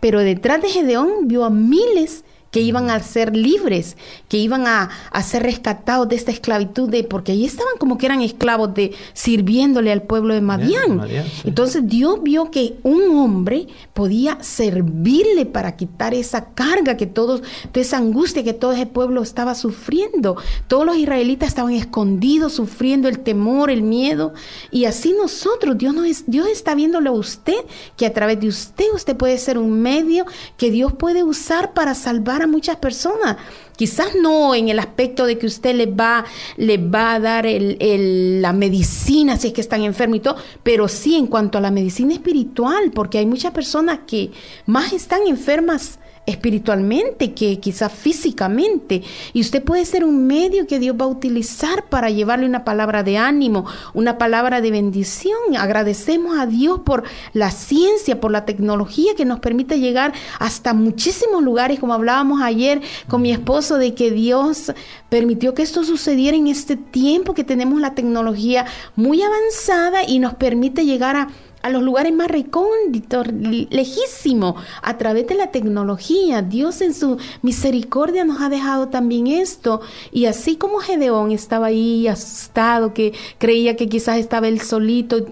[0.00, 3.96] pero detrás de Gedeón vio a miles que iban a ser libres,
[4.28, 8.06] que iban a, a, ser rescatados de esta esclavitud, de, porque ahí estaban como que
[8.06, 11.02] eran esclavos de sirviéndole al pueblo de Madián.
[11.44, 17.80] Entonces Dios vio que un hombre podía servirle para quitar esa carga que todos, de
[17.80, 20.36] esa angustia que todo ese pueblo estaba sufriendo.
[20.68, 24.32] Todos los israelitas estaban escondidos, sufriendo el temor, el miedo.
[24.70, 27.58] Y así nosotros, Dios, nos, Dios está viéndolo a usted,
[27.96, 30.24] que a través de usted, usted puede ser un medio
[30.56, 33.36] que Dios puede usar para salvar a muchas personas.
[33.76, 36.24] Quizás no en el aspecto de que usted les va,
[36.56, 40.88] les va a dar el, la medicina si es que están enfermos y todo, pero
[40.88, 44.30] sí en cuanto a la medicina espiritual, porque hay muchas personas que
[44.64, 49.02] más están enfermas espiritualmente que quizás físicamente.
[49.32, 53.02] Y usted puede ser un medio que Dios va a utilizar para llevarle una palabra
[53.02, 55.36] de ánimo, una palabra de bendición.
[55.58, 61.42] Agradecemos a Dios por la ciencia, por la tecnología que nos permite llegar hasta muchísimos
[61.42, 64.72] lugares, como hablábamos ayer con mi esposo, de que Dios
[65.08, 70.34] permitió que esto sucediera en este tiempo que tenemos la tecnología muy avanzada y nos
[70.34, 71.28] permite llegar a
[71.66, 76.40] a los lugares más recónditos, lejísimos, a través de la tecnología.
[76.40, 79.80] Dios en su misericordia nos ha dejado también esto.
[80.12, 85.26] Y así como Gedeón estaba ahí asustado, que creía que quizás estaba él solito,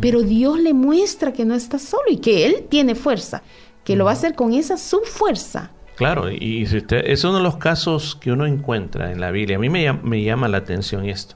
[0.00, 3.42] pero Dios le muestra que no está solo y que él tiene fuerza,
[3.84, 5.72] que lo va a hacer con esa su fuerza.
[5.96, 9.56] Claro, y si usted, es uno de los casos que uno encuentra en la Biblia.
[9.56, 11.34] A mí me, me llama la atención esto,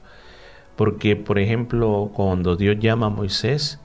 [0.75, 3.79] porque por ejemplo, cuando Dios llama a Moisés,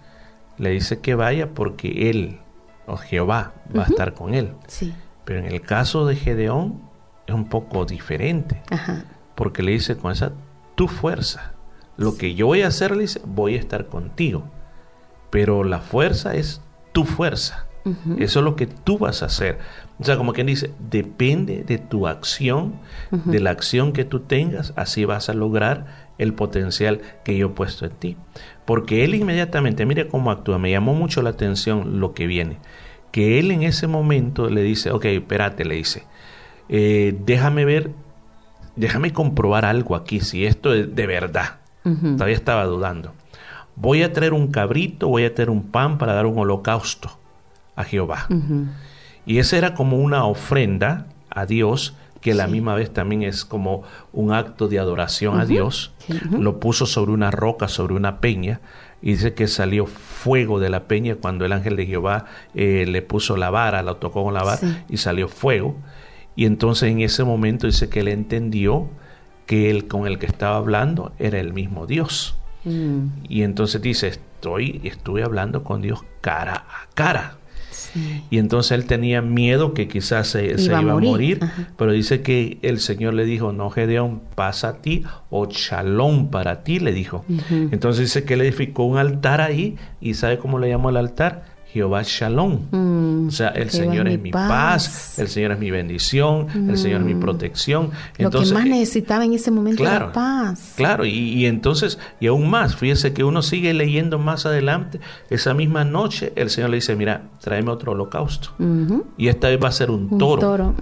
[0.61, 2.39] le dice que vaya porque él,
[2.87, 4.53] o Jehová, va a estar con él.
[4.67, 4.95] Sí.
[5.25, 6.83] Pero en el caso de Gedeón
[7.27, 8.63] es un poco diferente,
[9.35, 10.33] porque le dice con esa
[10.75, 11.55] tu fuerza.
[11.97, 14.45] Lo que yo voy a hacer, le dice, voy a estar contigo.
[15.31, 16.61] Pero la fuerza es
[16.93, 17.67] tu fuerza.
[18.19, 19.59] Eso es lo que tú vas a hacer.
[19.99, 22.75] O sea, como quien dice, depende de tu acción,
[23.11, 27.51] de la acción que tú tengas, así vas a lograr el potencial que yo he
[27.51, 28.17] puesto en ti.
[28.67, 32.59] Porque él inmediatamente, mire cómo actúa, me llamó mucho la atención lo que viene.
[33.11, 36.05] Que él en ese momento le dice, ok, espérate, le dice,
[36.69, 37.91] eh, déjame ver,
[38.77, 41.59] déjame comprobar algo aquí, si esto es de verdad.
[41.83, 43.15] Todavía estaba dudando.
[43.75, 47.19] Voy a traer un cabrito, voy a traer un pan para dar un holocausto
[47.75, 48.29] a Jehová.
[49.25, 53.83] Y esa era como una ofrenda a Dios que la misma vez también es como
[54.13, 55.93] un acto de adoración a Dios.
[56.31, 58.61] Lo puso sobre una roca, sobre una peña,
[59.03, 63.01] y dice que salió fuego de la peña cuando el ángel de Jehová eh, le
[63.01, 65.77] puso la vara, la tocó con la vara, y salió fuego.
[66.37, 68.89] Y entonces en ese momento dice que él entendió
[69.47, 72.37] que él con el que estaba hablando era el mismo Dios.
[72.65, 73.07] Mm.
[73.29, 77.40] Y entonces dice, estoy, estuve hablando con Dios cara a cara.
[78.31, 81.41] Y entonces él tenía miedo que quizás se iba, a morir,
[81.77, 86.63] pero dice que el Señor le dijo, no Gedeón, pasa a ti, o shalom para
[86.63, 87.25] ti, le dijo.
[87.51, 91.60] Entonces dice que él edificó un altar ahí, y ¿sabe cómo le llamó el altar?
[91.73, 92.59] Jehová Shalom.
[92.71, 95.19] Mm, o sea, el Señor es mi paz.
[95.19, 97.21] el Señor es mi bendición, el Señor es mi mm.
[97.21, 97.91] protección.
[98.19, 100.75] Entonces, Lo que más necesitaba en ese momento claro, era paz.
[100.77, 105.85] Claro, y, entonces, y aún más, fíjese que uno sigue leyendo más adelante, esa misma
[105.85, 108.51] noche el Señor le dice, mira, tráeme otro holocausto.
[109.17, 110.41] Y esta vez va a ser un toro.
[110.41, 110.75] toro.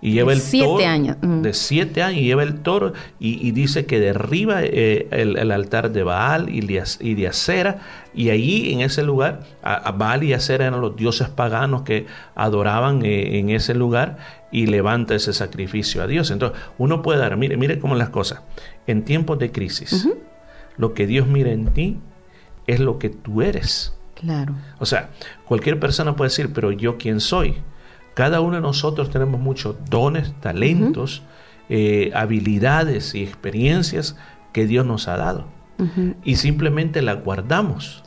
[0.00, 1.16] Y lleva el siete toro, años.
[1.20, 6.04] De siete años, y lleva el toro y, dice que derriba eh, el, altar de
[6.04, 7.78] Baal y de, y de Acera.
[8.14, 12.06] Y allí en ese lugar, a, Baal y Acera eran los dioses paganos que
[12.36, 14.18] adoraban eh, en ese lugar
[14.52, 16.30] y levanta ese sacrificio a Dios.
[16.30, 18.42] Entonces, uno puede dar, mire, mire cómo las cosas.
[18.86, 20.08] En tiempos de crisis,
[20.76, 21.98] lo que Dios mira en ti
[22.68, 23.94] es lo que tú eres.
[24.14, 24.54] Claro.
[24.78, 25.10] O sea,
[25.44, 27.56] cualquier persona puede decir, pero yo quién soy.
[28.18, 31.22] Cada uno de nosotros tenemos muchos dones, talentos,
[31.68, 34.16] eh, habilidades y experiencias
[34.52, 35.46] que Dios nos ha dado.
[36.24, 38.02] Y simplemente la guardamos.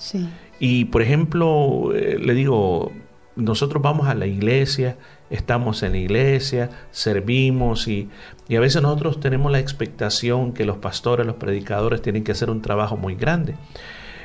[0.59, 2.91] Y por ejemplo, eh, le digo,
[3.37, 4.97] nosotros vamos a la iglesia,
[5.29, 8.09] estamos en la iglesia, servimos y,
[8.49, 12.49] y, a veces nosotros tenemos la expectación que los pastores, los predicadores tienen que hacer
[12.49, 13.55] un trabajo muy grande.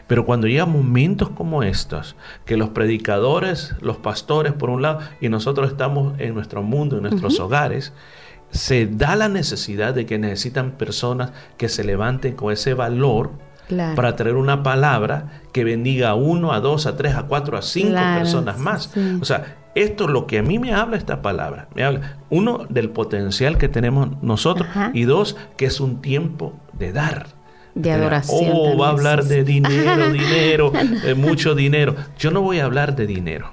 [0.07, 5.29] Pero cuando llegan momentos como estos, que los predicadores, los pastores por un lado, y
[5.29, 7.93] nosotros estamos en nuestro mundo, en nuestros hogares,
[8.51, 13.33] se da la necesidad de que necesitan personas que se levanten con ese valor
[13.97, 17.63] para traer una palabra que bendiga a uno, a dos, a tres, a cuatro, a
[17.63, 18.93] cinco personas más.
[19.21, 21.69] O sea, esto es lo que a mí me habla esta palabra.
[21.75, 26.93] Me habla, uno, del potencial que tenemos nosotros y dos, que es un tiempo de
[26.93, 27.36] dar
[27.77, 28.53] de adoración.
[28.53, 30.73] Oh, va a hablar de dinero, dinero,
[31.05, 31.95] de mucho dinero.
[32.19, 33.53] Yo no voy a hablar de dinero.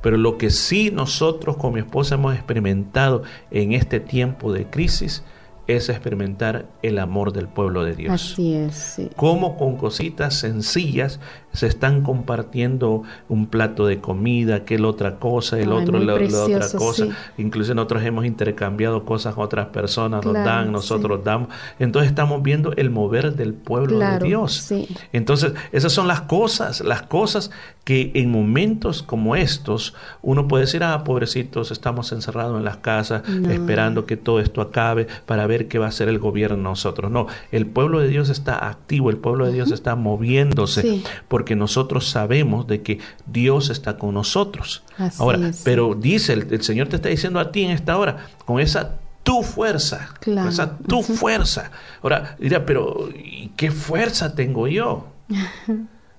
[0.00, 5.24] Pero lo que sí nosotros con mi esposa hemos experimentado en este tiempo de crisis
[5.66, 8.14] es experimentar el amor del pueblo de Dios.
[8.14, 8.76] Así es.
[8.76, 9.10] Sí.
[9.16, 11.18] Cómo con cositas sencillas
[11.56, 16.16] se están compartiendo un plato de comida, que la otra cosa, el Ay, otro la,
[16.18, 17.04] la otra cosa.
[17.06, 17.10] sí.
[17.38, 21.48] Incluso nosotros hemos intercambiado cosas con otras personas, nos dan, nosotros damos.
[21.78, 24.52] Entonces estamos viendo el mover del pueblo Claro, de Dios.
[24.54, 24.86] sí.
[25.12, 27.50] Entonces, esas son las cosas, las cosas
[27.84, 33.22] que en momentos como estos uno puede decir, ah, pobrecitos, estamos encerrados en las casas
[33.28, 33.50] No.
[33.50, 37.10] esperando que todo esto acabe para ver qué va a hacer el gobierno nosotros.
[37.10, 41.04] No, el pueblo de Dios está activo, el pueblo de Dios está moviéndose Sí.
[41.46, 44.82] Porque nosotros sabemos de que Dios está con nosotros.
[44.98, 45.62] Así Ahora, es.
[45.64, 48.96] pero dice, el, el Señor te está diciendo a ti en esta hora, con esa
[49.22, 50.40] tu fuerza, Claro.
[50.40, 51.70] con esa tu fuerza.
[52.02, 55.06] Ahora, dirá, pero ¿y qué fuerza tengo yo?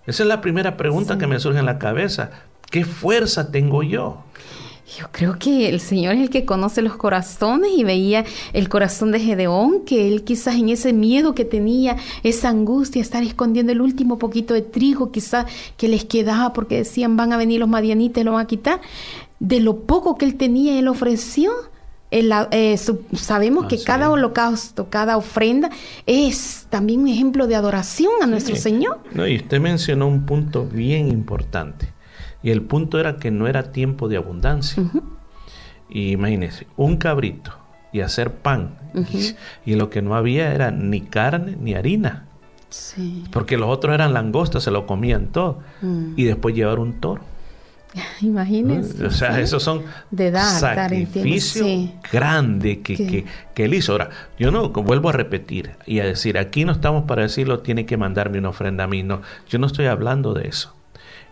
[0.08, 2.30] Esa es la primera pregunta que me surge en la cabeza.
[2.72, 4.24] ¿Qué fuerza tengo yo?
[4.98, 8.24] Yo creo que el Señor es el que conoce los corazones y veía
[8.54, 13.22] el corazón de Gedeón, que él quizás en ese miedo que tenía, esa angustia, estar
[13.22, 17.60] escondiendo el último poquito de trigo, quizás que les quedaba porque decían van a venir
[17.60, 18.80] los madianitas y lo van a quitar.
[19.40, 21.52] De lo poco que él tenía, él ofreció.
[22.10, 25.70] El, eh, su- sabemos que Así cada holocausto, cada ofrenda
[26.06, 28.56] es también un ejemplo de adoración a nuestro.
[28.56, 29.00] Señor.
[29.12, 31.90] No, y usted mencionó un punto bien importante.
[32.48, 34.82] Y el punto era que no era tiempo de abundancia.
[35.90, 37.52] Y imagínese, un cabrito
[37.92, 38.78] y hacer pan.
[39.12, 39.36] y,
[39.72, 42.26] y lo que no había era ni carne ni harina.
[42.70, 43.26] Sí.
[43.34, 45.60] Porque los otros eran langostas, se lo comían todo.
[45.82, 46.14] Mm.
[46.16, 47.22] Y después llevar un toro.
[48.22, 49.06] Imagínense.
[49.06, 49.42] O sea, ¿sí?
[49.42, 50.90] esos son De dar,
[51.40, 51.94] sí.
[52.14, 53.92] grandes que, Que- que, que él hizo.
[53.92, 57.86] Ahora, yo no vuelvo a repetir y a decir, aquí no estamos para decirlo, tiene
[57.86, 59.04] que mandarme una ofrenda a mí.
[59.04, 60.74] No, yo no estoy hablando de eso.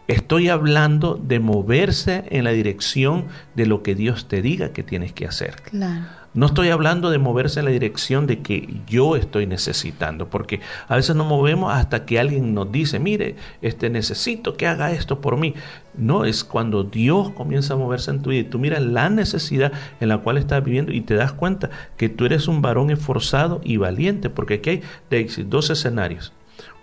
[0.08, 3.26] Estoy hablando de moverse en la dirección
[3.56, 5.56] de lo que Dios te diga que tienes que hacer.
[5.64, 6.06] Claro.
[6.36, 10.98] No estoy hablando de moverse en la dirección de que yo estoy necesitando, porque a
[10.98, 15.38] veces nos movemos hasta que alguien nos dice, mire, este necesito que haga esto por
[15.38, 15.54] mí.
[15.98, 19.72] No, es cuando Dios comienza a moverse en tu vida y tú miras la necesidad
[20.02, 23.62] en la cual estás viviendo y te das cuenta que tú eres un varón esforzado
[23.64, 26.34] y valiente, porque aquí hay dos escenarios.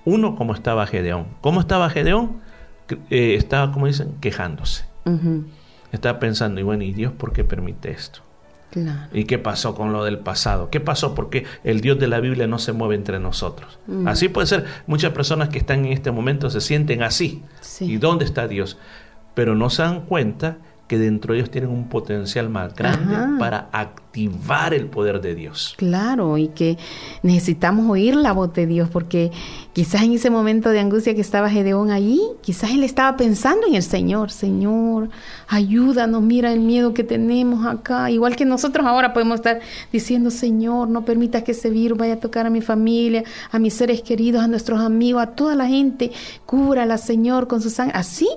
[0.07, 1.27] Uno, como estaba Gedeón.
[1.43, 2.41] ¿Cómo estaba Gedeón?
[3.11, 4.85] Eh, estaba, como dicen, quejándose.
[5.05, 5.45] Ujú,
[5.93, 8.20] Estaba pensando, y bueno, ¿y Dios por qué permite esto?
[8.70, 9.11] Claro.
[9.12, 10.70] ¿Y qué pasó con lo del pasado?
[10.70, 13.78] ¿Qué pasó porque el Dios de la Biblia no se mueve entre nosotros?
[13.87, 14.09] Mm.
[14.09, 14.64] Así puede ser.
[14.87, 17.43] Muchas personas que están en este momento se sienten así.
[17.61, 17.85] Sí.
[17.93, 18.78] ¿Y dónde está Dios?
[19.35, 20.57] Pero no se dan cuenta
[20.93, 23.36] que dentro de ellos tienen un potencial más grande Ajá.
[23.38, 25.72] para activar el poder de Dios.
[25.78, 26.76] Claro, y que
[27.22, 29.30] necesitamos oír la voz de Dios, porque
[29.72, 33.74] quizás en ese momento de angustia que estaba Gedeón allí, quizás él estaba pensando en
[33.74, 35.09] el Señor, Señor,
[35.49, 40.88] ayúdanos, mira el miedo que tenemos acá, igual que nosotros ahora podemos estar diciendo, Señor,
[40.88, 44.43] no permitas que ese virus vaya a tocar a mi familia, a mis seres queridos,
[44.43, 46.12] a nuestros amigos, a toda la gente,
[46.45, 47.97] cúbrala, Señor, con su sangre.
[47.97, 48.28] Así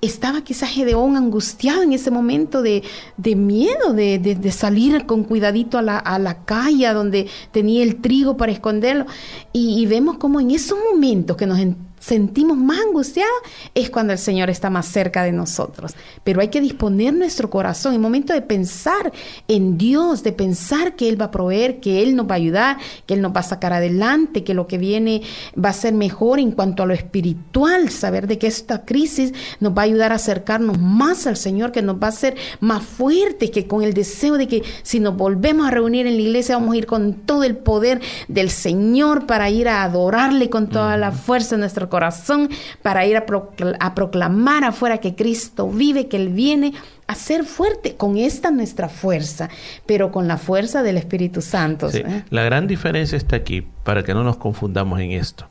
[0.00, 2.82] estaba quizás Gedeón angustiado en ese momento de,
[3.16, 8.00] de miedo, de, de- salir con cuidadito a la, a la calle donde tenía el
[8.00, 9.06] trigo para esconderlo.
[9.52, 11.58] Y, y vemos como en esos momentos que nos
[12.00, 13.30] sentimos más angustiados
[13.74, 15.94] es cuando el Señor está más cerca de nosotros.
[16.24, 19.12] Pero hay que disponer nuestro corazón en momento de pensar
[19.46, 22.78] en Dios, de pensar que Él va a proveer, que Él nos va a ayudar,
[23.06, 25.22] que Él nos va a sacar adelante, que lo que viene
[25.62, 29.76] va a ser mejor en cuanto a lo espiritual, saber de que esta crisis nos
[29.76, 33.50] va a ayudar a acercarnos más al Señor, que nos va a hacer más fuertes,
[33.50, 36.74] que con el deseo de que si nos volvemos a reunir en la iglesia vamos
[36.74, 41.12] a ir con todo el poder del Señor para ir a adorarle con toda la
[41.12, 42.48] fuerza de nuestro corazón,
[42.80, 46.72] para ir a, procl- a proclamar afuera que Cristo vive, que Él viene
[47.06, 49.50] a ser fuerte con esta nuestra fuerza,
[49.84, 51.90] pero con la fuerza del Espíritu Santo.
[51.90, 52.24] Sí, ¿eh?
[52.30, 55.46] La gran diferencia está aquí, para que no nos confundamos en esto.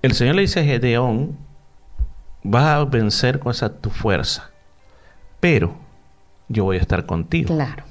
[0.00, 1.36] El Señor le dice a Gedeón,
[2.42, 4.50] vas a vencer con esa tu fuerza,
[5.40, 5.74] pero
[6.48, 7.54] yo voy a estar contigo.
[7.54, 7.84] Claro.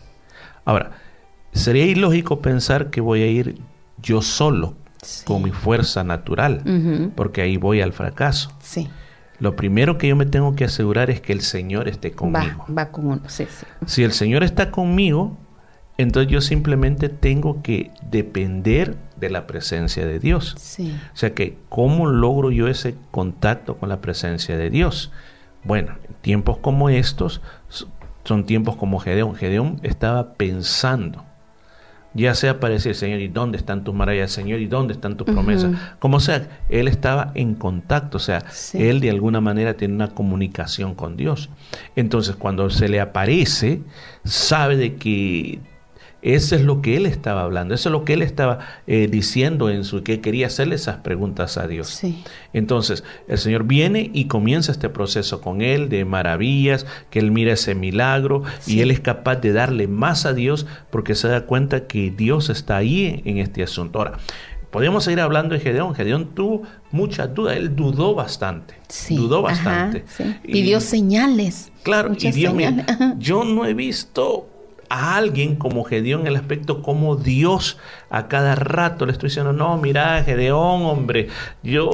[0.65, 0.91] Ahora,
[1.51, 3.59] sería ilógico pensar que voy a ir
[4.01, 5.26] yo solo Sí.
[5.26, 8.52] con mi fuerza natural, porque ahí voy al fracaso.
[8.60, 8.89] Sí.
[9.39, 12.66] Lo primero que yo me tengo que asegurar es que el Señor esté conmigo.
[12.68, 13.22] Va, va con uno.
[13.28, 13.66] Sí, sí.
[13.86, 15.38] Si el Señor está conmigo,
[15.97, 20.56] entonces yo simplemente tengo que depender de la presencia de Dios.
[20.58, 20.93] Sí.
[21.14, 25.12] O sea que, ¿cómo logro yo ese contacto con la presencia de Dios?
[25.64, 27.41] Bueno, en tiempos como estos
[28.24, 29.36] son tiempos como Gedeón.
[29.36, 31.26] Gedeón estaba pensando,
[32.20, 34.32] ya sea para decir, Señor, ¿y dónde están tus maravillas?
[34.32, 35.72] Señor, ¿y dónde están tus promesas?
[35.99, 38.43] Como sea, él estaba en contacto, o sea,
[38.74, 41.49] él de alguna manera tiene una comunicación con Dios.
[41.95, 43.82] Entonces, cuando se le aparece,
[44.24, 45.59] sabe de que
[46.22, 49.70] eso es lo que él estaba hablando, eso es lo que él estaba eh, diciendo
[49.70, 52.01] en su que quería hacerle esas preguntas a Dios.
[52.53, 57.53] Entonces, el Señor viene y comienza este proceso con él de maravillas, que él mira
[57.53, 61.88] ese milagro y él es capaz de darle más a Dios porque se da cuenta
[61.88, 63.99] que Dios está ahí en este asunto.
[63.99, 64.17] Ahora,
[64.72, 65.95] podemos seguir hablando de Gedeón.
[65.95, 68.76] Gedeón tuvo muchas dudas, él dudó bastante.
[69.09, 70.05] dudó bastante.
[70.43, 71.72] Pidió señales.
[71.84, 72.72] Claro, y Dios, mío,
[73.17, 74.49] yo no he visto
[74.90, 77.78] a alguien como Gedeón el aspecto como Dios
[78.10, 81.28] a cada rato le estoy diciendo, no, mira, Gedeón, hombre,
[81.62, 81.92] yo,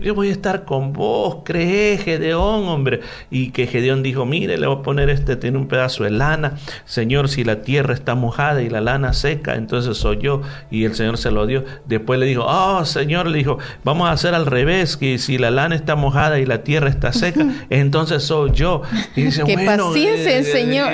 [0.00, 3.00] yo, voy a estar con vos, cree, Gedeón, hombre.
[3.30, 6.56] Y que Gedeón dijo, mire, le voy a poner este, tiene un pedazo de lana,
[6.84, 10.42] Señor, si la tierra está mojada y la lana seca, entonces soy yo.
[10.70, 11.64] Y el Señor se lo dio.
[11.86, 15.50] Después le dijo, oh, Señor, le dijo, vamos a hacer al revés, que si la
[15.50, 18.82] lana está mojada y la tierra está seca, entonces soy yo.
[19.16, 20.92] Y dice, Qué paciencia, eh, Señor.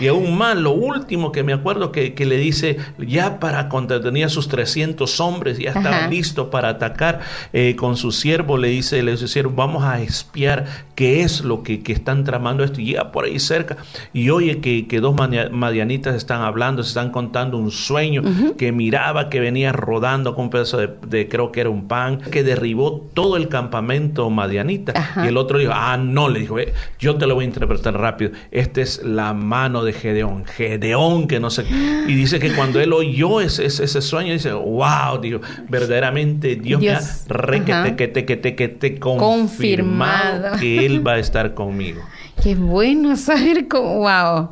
[0.00, 4.28] Y aún más, lo último que me acuerdo que, le dice, ya para cuando tenía
[4.28, 7.20] sus 300 hombres, ya estaba listo para atacar
[7.52, 11.82] eh, con su siervo, le dice, le dice, vamos a espiar qué es lo que,
[11.86, 13.76] están tramando esto, y llega por ahí cerca,
[14.12, 18.22] y oye que, que dos madianitas están hablando, se están contando un sueño,
[18.56, 22.42] que miraba que venía rodando con un pedazo de, creo que era un pan, que
[22.42, 24.92] derribó todo el campamento madianita,
[25.24, 27.94] y el otro dijo, ah, no, le dijo, eh, yo te lo voy a interpretar
[27.98, 31.64] rápido, esta es la mano de Gedeón, Gedeón, que no sé.
[31.68, 36.90] Y dice que cuando él oyó ese, ese, sueño, dice, wow, digo, verdaderamente Dios, me
[36.90, 41.18] ha re que te, que te, que te, que te confirmado, que Él va a
[41.18, 42.02] estar conmigo.
[42.42, 44.50] Qué bueno saber cómo, wow.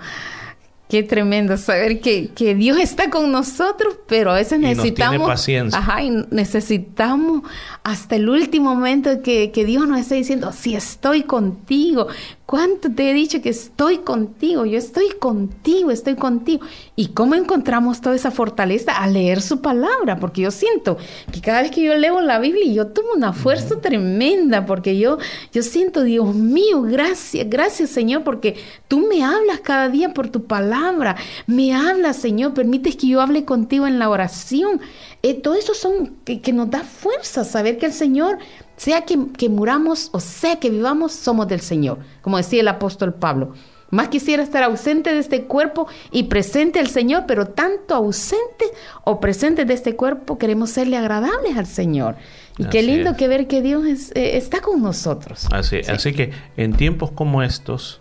[0.91, 5.13] Qué tremendo saber que, que, Dios está con nosotros, pero a veces necesitamos.
[5.13, 5.79] Nos tiene paciencia.
[5.79, 7.43] Ajá, y necesitamos
[7.85, 12.09] hasta el último momento que, que Dios nos esté diciendo: Si estoy contigo,
[12.51, 14.67] ¿Cuánto te he dicho que estoy contigo?
[14.67, 16.67] Yo estoy contigo, estoy contigo.
[16.97, 18.91] ¿Y cómo encontramos toda esa fortaleza?
[18.91, 20.99] A leer su palabra, porque yo siento
[21.33, 25.19] que cada vez que yo leo la Biblia, yo tomo una fuerza tremenda, porque yo,
[25.53, 28.57] yo siento, Dios mío, gracias, gracias Señor, porque
[28.89, 31.15] tú me hablas cada día por tu palabra.
[31.47, 34.81] Me hablas, Señor, permites que yo hable contigo en la oración.
[35.23, 38.39] Eh, todo eso son que, que nos da fuerza, saber que el Señor
[38.81, 43.53] sea que, muramos o sea que vivamos, somos del Señor, como decía el apóstol Pablo.
[43.91, 48.65] Más quisiera estar ausente de este cuerpo y presente al Señor, pero tanto ausente
[49.05, 52.17] o presente de este cuerpo queremos serle agradables al Señor.
[52.57, 55.47] Y qué lindo que ver que Dios eh, está con nosotros.
[55.53, 58.01] Así, así que en tiempos como estos,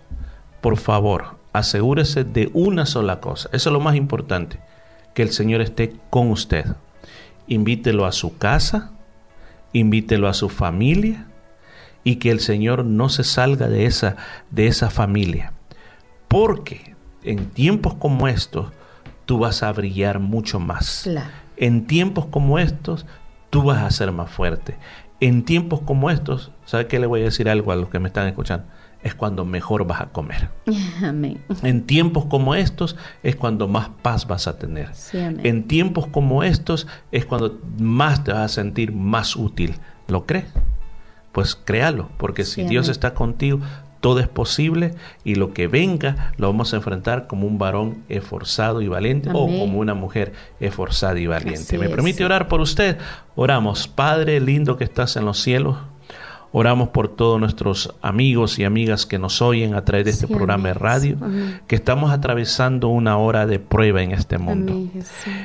[0.62, 3.50] por favor, asegúrese de una sola cosa.
[3.52, 4.60] Eso es lo más importante,
[5.14, 6.66] que el Señor esté con usted.
[7.48, 8.94] Invítelo a su casa,
[9.74, 11.28] invítelo a su familia
[12.04, 14.16] y que el Señor no se salga de esa,
[14.52, 15.54] de esa familia.
[16.28, 18.72] Porque en tiempos como estos,
[19.26, 21.08] tú vas a brillar mucho más.
[21.58, 23.06] En tiempos como estos,
[23.50, 24.78] tú vas a ser más fuerte.
[25.20, 28.08] En tiempos como estos, ¿sabe qué le voy a decir algo a los que me
[28.08, 28.66] están escuchando?
[29.04, 30.50] Es cuando mejor vas a comer.
[31.04, 31.42] Amén.
[31.64, 34.92] En tiempos como estos es cuando más paz vas a tener.
[35.14, 39.76] en tiempos como estos es cuando más te vas a sentir más útil.
[40.08, 40.46] ¿Lo crees?
[41.32, 43.60] Pues créalo, porque si Dios está contigo,
[44.00, 48.82] todo es posible y lo que venga lo vamos a enfrentar como un varón esforzado
[48.82, 51.78] y valiente o como una mujer esforzada y valiente.
[51.78, 52.98] ¿Me permite orar por usted?
[53.36, 55.78] Oramos, Padre lindo que estás en los cielos.
[56.52, 60.70] Oramos por todos nuestros amigos y amigas que nos oyen a través de este programa
[60.70, 61.18] de radio,
[61.68, 64.88] que estamos atravesando una hora de prueba en este mundo.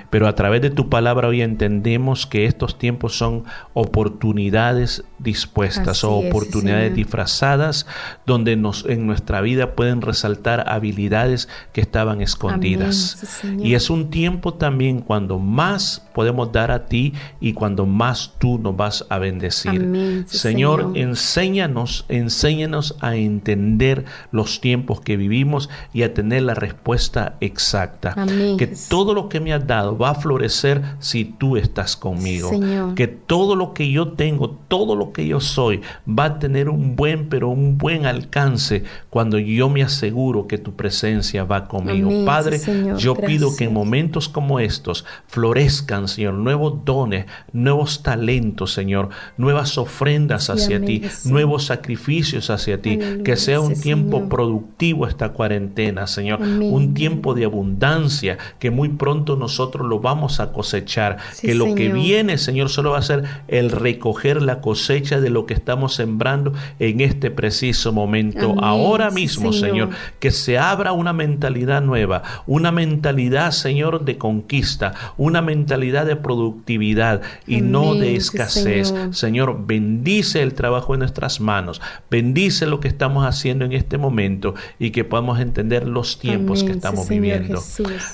[0.09, 3.44] Pero a través de tu palabra hoy entendemos que estos tiempos son
[3.74, 7.86] oportunidades dispuestas o oportunidades disfrazadas
[8.24, 13.42] donde nos, en nuestra vida pueden resaltar habilidades que estaban escondidas.
[13.59, 18.59] y es un tiempo también cuando más podemos dar a ti y cuando más tú
[18.59, 20.24] nos vas a bendecir.
[20.26, 28.14] Señor, enséñanos, enséñanos a entender los tiempos que vivimos y a tener la respuesta exacta.
[28.59, 32.51] Que todo lo que me has dado va a florecer si tú estás conmigo.
[32.95, 36.97] Que todo lo que yo tengo, todo lo que yo soy, va a tener un
[36.97, 42.24] buen, pero un buen alcance cuando yo me aseguro que tu presencia va conmigo.
[42.24, 42.61] Padre,
[42.99, 49.78] yo pido que en momentos como estos florezcan, Señor, nuevos dones, nuevos talentos, Señor, nuevas
[49.78, 56.41] ofrendas hacia ti, nuevos sacrificios hacia ti, que sea un tiempo productivo esta cuarentena, Señor,
[56.41, 61.93] un tiempo de abundancia que muy pronto nosotros lo vamos a cosechar, que lo que
[61.93, 66.53] viene, Señor, solo va a ser el recoger la cosecha de lo que estamos sembrando
[66.78, 69.91] en este preciso momento, ahora mismo, Señor.
[70.18, 77.22] que se abra una mentalidad nueva, una mentalidad, Señor, de conquista, una mentalidad de productividad
[77.47, 78.95] y no de escasez.
[79.11, 79.66] Señor.
[79.66, 84.91] bendice el trabajo en nuestras manos, bendice lo que estamos haciendo en este momento y
[84.91, 87.62] que podamos entender los tiempos que estamos viviendo.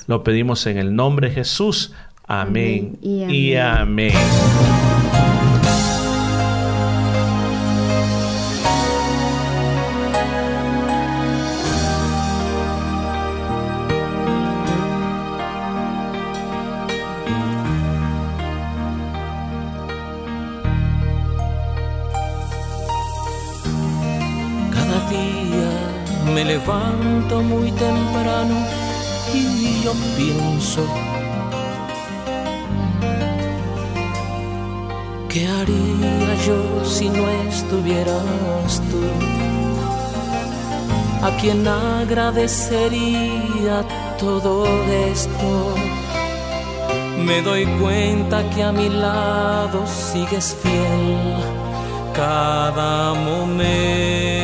[0.07, 1.93] Lo pedimos en el nombre de Jesús.
[2.27, 4.13] Amén, Y amén.
[27.41, 28.55] Muy temprano
[29.33, 30.85] y yo pienso,
[35.29, 39.01] ¿qué haría yo si no estuvieras tú?
[41.25, 43.83] ¿A quién agradecería
[44.19, 44.65] todo
[45.11, 45.75] esto?
[47.25, 51.35] Me doy cuenta que a mi lado sigues fiel
[52.13, 54.40] cada momento.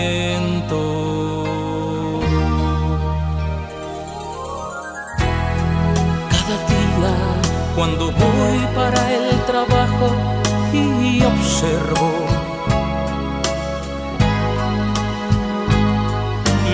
[7.78, 10.07] Cuando voy para el trabajo
[10.73, 12.11] y observo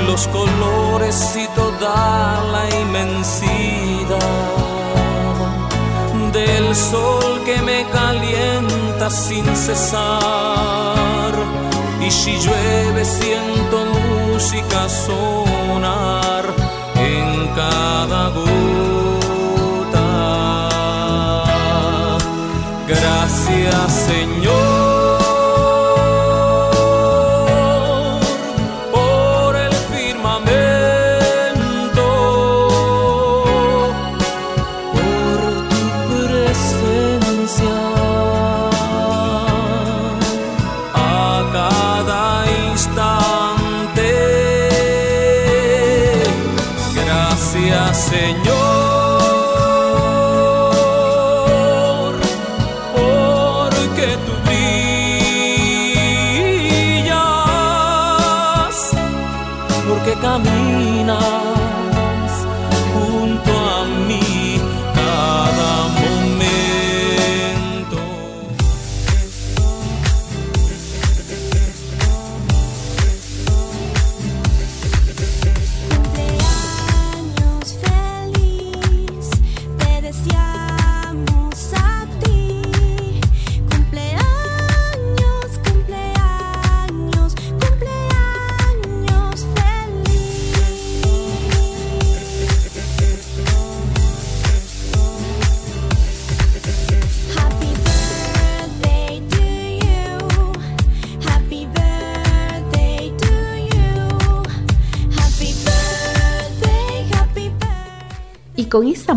[0.07, 4.17] los colores y toda la inmensidad
[6.31, 11.33] del sol que me calienta sin cesar.
[11.99, 13.77] Y si llueve siento
[14.31, 16.45] música sonar
[16.95, 18.52] en cada gota
[23.83, 24.22] Gracias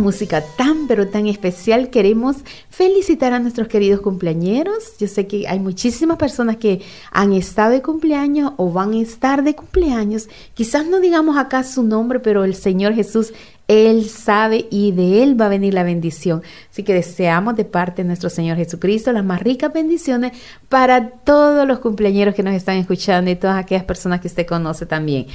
[0.06, 2.36] música tan pero tan especial queremos
[2.70, 4.96] felicitar a nuestros queridos cumpleañeros.
[5.00, 6.80] Yo sé que hay muchísimas personas que
[7.10, 10.28] han estado de cumpleaños o van a estar de cumpleaños.
[10.54, 13.32] Quizás no digamos acá su nombre, pero el Señor Jesús
[13.68, 16.40] él sabe y de Él va a venir la bendición.
[16.70, 20.38] Así que deseamos de parte de nuestro Señor Jesucristo las más ricas bendiciones
[20.68, 24.86] para todos los cumpleañeros que nos están escuchando y todas aquellas personas que usted conoce
[24.86, 25.26] también.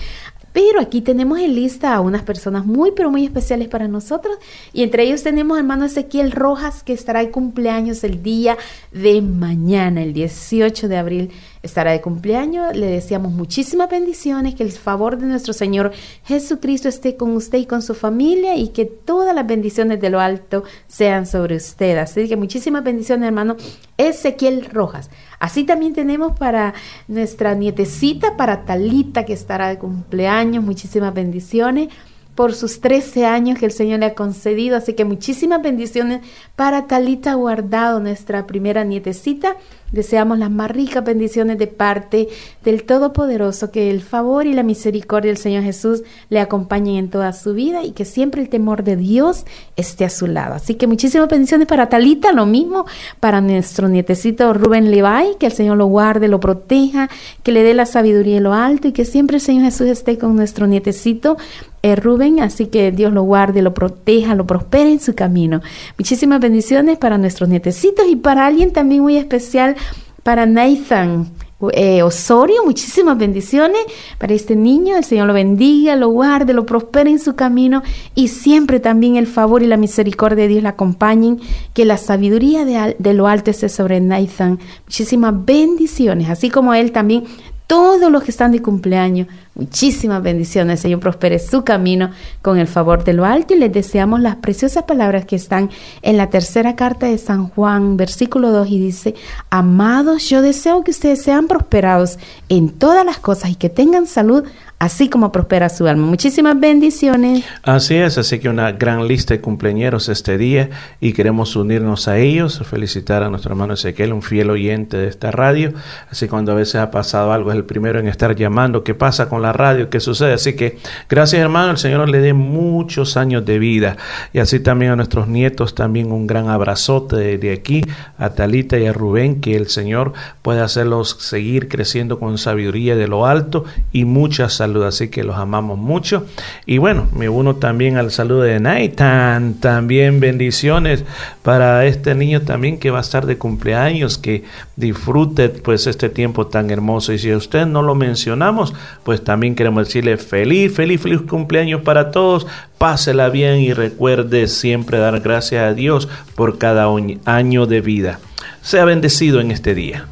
[0.54, 4.36] Pero aquí tenemos en lista a unas personas muy, pero muy especiales para nosotros.
[4.74, 8.58] Y entre ellos tenemos al hermano Ezequiel Rojas, que estará de cumpleaños el día
[8.92, 11.32] de mañana, el 18 de abril
[11.64, 12.76] estará de cumpleaños.
[12.76, 15.92] Le deseamos muchísimas bendiciones, que el favor de nuestro Señor
[16.24, 20.20] Jesucristo esté con usted y con su familia y que todas las bendiciones de lo
[20.20, 21.98] alto sean sobre usted.
[21.98, 23.56] Así que muchísimas bendiciones, hermano
[23.98, 25.10] Ezequiel Rojas.
[25.40, 26.74] Así también tenemos para
[27.08, 30.64] nuestra nietecita, para Talita, que estará de cumpleaños.
[30.64, 31.90] Muchísimas bendiciones
[32.36, 34.78] por sus 13 años que el Señor le ha concedido.
[34.78, 36.22] Así que muchísimas bendiciones
[36.56, 39.58] para Talita Guardado, nuestra primera nietecita
[39.92, 42.30] Deseamos las más ricas bendiciones de parte
[42.64, 47.34] del Todopoderoso, que el favor y la misericordia del Señor Jesús le acompañen en toda
[47.34, 50.56] su vida y que siempre el temor de Dios esté a su lado.
[50.56, 52.86] Así que muchísimas bendiciones para Talita, lo mismo
[53.20, 57.10] para nuestro nietecito Rubén Levi, que el Señor lo guarde, lo proteja,
[57.44, 60.18] que le dé la sabiduría en lo alto y que siempre el Señor Jesús esté
[60.18, 61.38] con nuestro nietecito
[61.84, 65.62] eh, Rubén, así que Dios lo guarde, lo proteja, lo prospere en su camino.
[65.98, 69.76] Muchísimas bendiciones para nuestros nietecitos y para alguien también muy especial,
[70.24, 71.32] para Nathan.
[71.74, 73.82] Eh, Osorio, muchísimas bendiciones
[74.18, 77.84] para este niño, el Señor lo bendiga, lo guarde, lo prospere en su camino
[78.16, 81.40] y siempre también el favor y la misericordia de Dios le acompañen,
[81.76, 86.92] que la sabiduría de, de lo alto esté sobre Nathan, muchísimas bendiciones, así como él
[86.92, 87.26] también
[87.72, 89.28] todos los que están de cumpleaños.
[89.56, 90.82] Muchísimas bendiciones.
[90.82, 92.12] Señor prospere su camino
[92.42, 95.70] con el favor de lo alto y les deseamos las preciosas palabras que están
[96.02, 99.16] en la tercera carta de San Juan, versículo 2 y dice,
[99.50, 102.20] amados, yo deseo que ustedes sean prosperados
[102.50, 104.44] en todas las cosas y que tengan salud
[104.82, 106.08] así como prospera su alma.
[106.08, 107.46] Muchísimas bendiciones.
[107.62, 112.18] Así es, así que una gran lista de cumpleaños este día y queremos unirnos a
[112.18, 115.72] ellos, felicitar a nuestro hermano Ezequiel, un fiel oyente de esta radio,
[116.10, 119.30] así cuando a veces ha pasado algo es el primero en estar llamando, ¿qué pasa
[119.30, 119.92] con la radio?
[119.92, 120.34] ¿Qué sucede?
[120.34, 123.98] Así que gracias hermano, el Señor le dé muchos años de vida
[124.34, 127.84] y así también a nuestros nietos también un gran abrazote de aquí,
[128.18, 133.08] a Talita y a Rubén, que el Señor pueda hacerlos seguir creciendo con sabiduría de
[133.08, 136.26] lo alto y mucha salud así que los amamos mucho.
[136.66, 141.06] Y bueno, me uno también al saludo de Nathan, también bendiciones
[141.44, 144.44] para este niño también que va a estar de cumpleaños, que
[144.76, 147.14] disfrute pues este tiempo tan hermoso.
[147.14, 151.82] Y si a usted no lo mencionamos, pues también queremos decirle feliz, feliz, feliz cumpleaños
[151.82, 152.48] para todos.
[152.78, 156.88] Pásela bien y recuerde siempre dar gracias a Dios por cada
[157.26, 158.20] año de vida.
[158.62, 160.08] Sea bendecido en este día.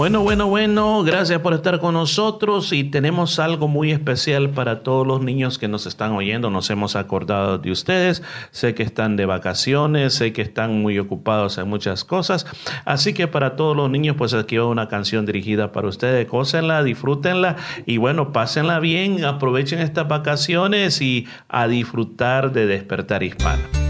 [0.00, 5.06] Bueno, bueno, bueno, gracias por estar con nosotros y tenemos algo muy especial para todos
[5.06, 6.48] los niños que nos están oyendo.
[6.48, 8.22] Nos hemos acordado de ustedes.
[8.50, 12.46] Sé que están de vacaciones, sé que están muy ocupados en muchas cosas.
[12.86, 16.26] Así que para todos los niños, pues aquí va una canción dirigida para ustedes.
[16.26, 23.89] Cósenla, disfrútenla y bueno, pásenla bien, aprovechen estas vacaciones y a disfrutar de despertar hispano.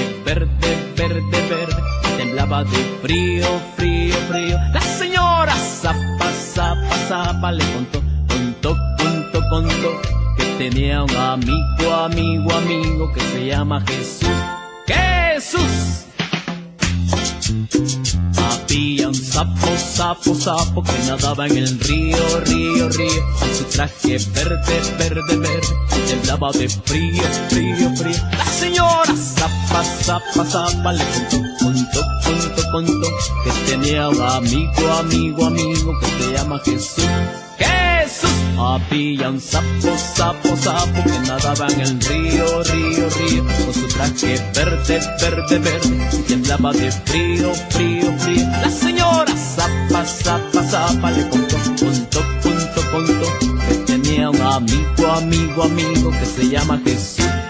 [1.01, 1.81] verde, verde,
[2.17, 4.57] temblaba de frío, frío, frío.
[4.71, 10.01] La señora zapa, zapa, zapa le contó, contó, contó, contó,
[10.37, 14.29] que tenía un amigo, amigo, amigo que se llama Jesús.
[14.85, 16.05] Jesús.
[18.37, 24.17] Había un sapo, sapo, sapo que nadaba en el río, río, río, con su traje
[24.33, 25.67] verde, verde, verde,
[26.07, 28.17] temblaba de frío, frío, frío.
[28.37, 29.60] La señora zapa,
[30.03, 33.07] zapa, zapa le contó, contó, contó, contó,
[33.43, 37.05] que tenía un amigo, amigo, amigo que se llama Jesús.
[37.57, 38.29] Jesús.
[38.57, 44.37] Había un sapo, sapo, sapo que nadaba en el río, río, río, con su traje
[44.53, 48.47] verde, verde, verde, temblaba de frío, frío, frío.
[48.61, 55.63] La señora zapa, zapa, zapa le contó, contó, contó, contó, que tenía un amigo, amigo,
[55.63, 56.79] amigo que se llama.
[56.85, 57.40] Jesús.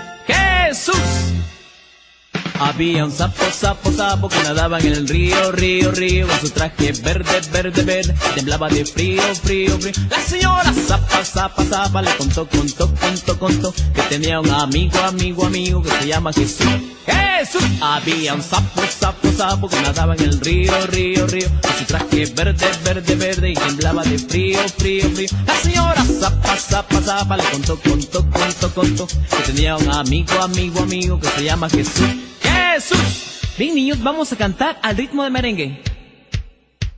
[2.63, 6.91] Había un sapo, sapo, sapo que nadaba en el río, río, río, con su traje
[6.91, 9.93] verde, verde, verde, temblaba de frío, frío, frío.
[10.11, 15.47] La señora zapa, zapa, zapa le contó, contó, contó, contó, que tenía un amigo, amigo,
[15.47, 16.67] amigo que se llama Jesús.
[17.07, 17.63] Jesús.
[17.81, 22.27] Había un sapo, sapo, sapo que nadaba en el río, río, río, con su traje
[22.27, 25.29] verde, verde, verde y temblaba de frío, frío, frío.
[25.47, 30.81] La señora zapa, zapa, zapa le contó, contó, contó, contó, que tenía un amigo, amigo,
[30.81, 32.30] amigo que se llama Jesús.
[32.41, 33.41] Jesús.
[33.57, 35.81] Bien, niños, vamos a cantar al ritmo de merengue.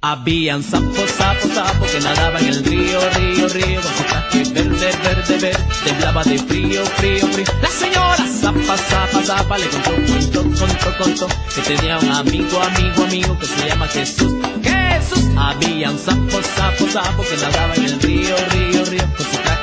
[0.06, 4.44] Había un sapo, sapo, sapo que nadaba en el río, río, río, con su traje
[4.54, 7.46] verde, verde, verde, temblaba de frío, frío, frío.
[7.62, 13.04] La señora zapa, zapa, zapa le contó, contó, contó, contó, que tenía un amigo, amigo,
[13.06, 14.34] amigo que se llama Jesús.
[14.62, 15.24] Jesús.
[15.38, 19.63] Había un sapo, sapo, sapo que nadaba en el río, río, río, con su traje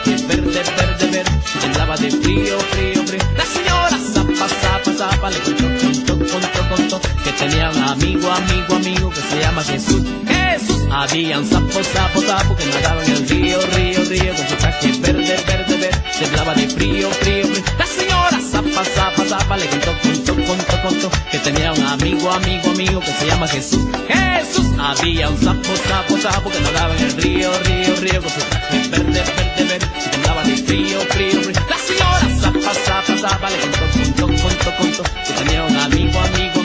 [0.86, 1.24] verde,
[1.54, 3.20] y temblaba de frío, frío, frío.
[3.36, 8.74] La señora zapa, zapa, zapa le contó, contó, contó, contó, que tenía un amigo, amigo,
[8.74, 10.02] amigo que se llama Jesús.
[10.26, 10.82] Jesús.
[10.90, 14.92] Había un sapo, sapo, sapo que nadaba en el río, río, río, con su traje
[15.00, 17.64] verde, verde, verde, temblaba de frío, frío, frío.
[17.78, 18.19] La señora
[18.68, 23.26] zapa, zapa le contó, contó, contó, contó, que tenía un amigo, amigo, amigo que se
[23.26, 23.80] llama Jesús.
[24.08, 24.66] Jesús.
[24.78, 28.88] Había un sapo, sapo, sapo que nadaba en el río, río, río, con su traje
[28.88, 31.62] verde, verde, verde, y temblaba de frío, frío, frío.
[31.68, 36.59] La señora zapa, zapa, zapa le contó, contó, contó, contó, que tenía un amigo, amigo,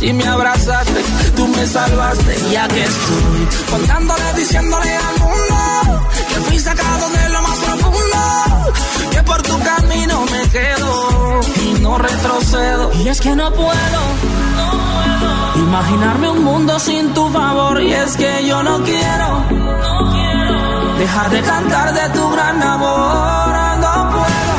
[0.00, 1.02] y me abrazaste,
[1.36, 7.42] tú me salvaste, y aquí estoy contándole, diciéndole al mundo que fui sacado de lo
[7.42, 8.72] más profundo,
[9.10, 13.70] que por tu camino me quedo y no retrocedo, y es que no puedo.
[14.56, 20.12] no puedo Imaginarme un mundo sin tu favor y es que yo no quiero, no
[20.12, 23.50] quiero dejar de cantar de tu gran amor.
[23.80, 24.56] No puedo,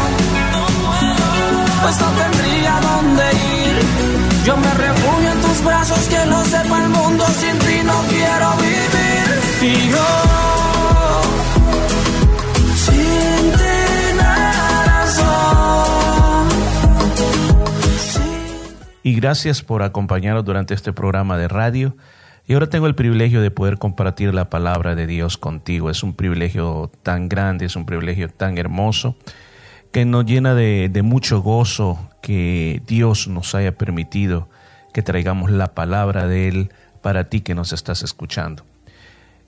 [0.54, 3.76] no puedo, pues no tendría dónde ir.
[4.46, 5.21] Yo me refugio
[5.64, 6.18] brazos, que
[6.50, 7.26] sepa el mundo.
[7.86, 9.88] No quiero vivir.
[9.88, 9.92] Y.
[19.04, 21.96] Y gracias por acompañarnos durante este programa de radio.
[22.48, 25.90] Y ahora tengo el privilegio de poder compartir la palabra de Dios contigo.
[25.90, 29.16] Es un privilegio tan grande, es un privilegio tan hermoso
[29.92, 34.48] que nos llena de, de mucho gozo que Dios nos haya permitido
[34.94, 36.72] que traigamos la palabra de Él
[37.02, 38.64] para ti que nos estás escuchando.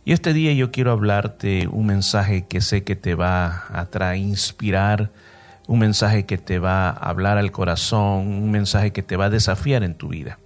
[0.06, 4.18] Y este día yo quiero hablarte un mensaje que sé que te va a traer,
[4.18, 5.12] inspirar,
[5.68, 9.30] un mensaje que te va a hablar al corazón, un mensaje que te va a
[9.30, 10.40] desafiar en tu vida.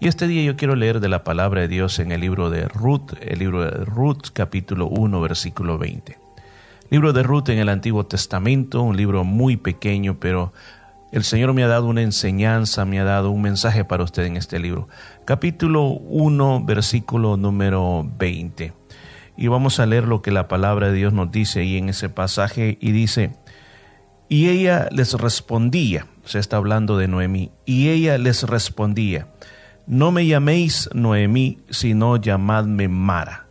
[0.00, 2.66] Y este día yo quiero leer de la palabra de Dios en el libro de
[2.66, 6.18] Ruth, el libro de Ruth capítulo 1 versículo 20.
[6.90, 10.52] Libro de Ruth en el Antiguo Testamento, un libro muy pequeño, pero
[11.14, 14.36] el Señor me ha dado una enseñanza, me ha dado un mensaje para usted en
[14.36, 14.88] este libro.
[15.24, 18.72] Capítulo 1, versículo número 20.
[19.36, 22.08] Y vamos a leer lo que la palabra de Dios nos dice ahí en ese
[22.08, 23.30] pasaje y dice,
[24.28, 29.28] y ella les respondía, se está hablando de Noemí, y ella les respondía,
[29.86, 33.46] no me llaméis Noemí, sino llamadme Mara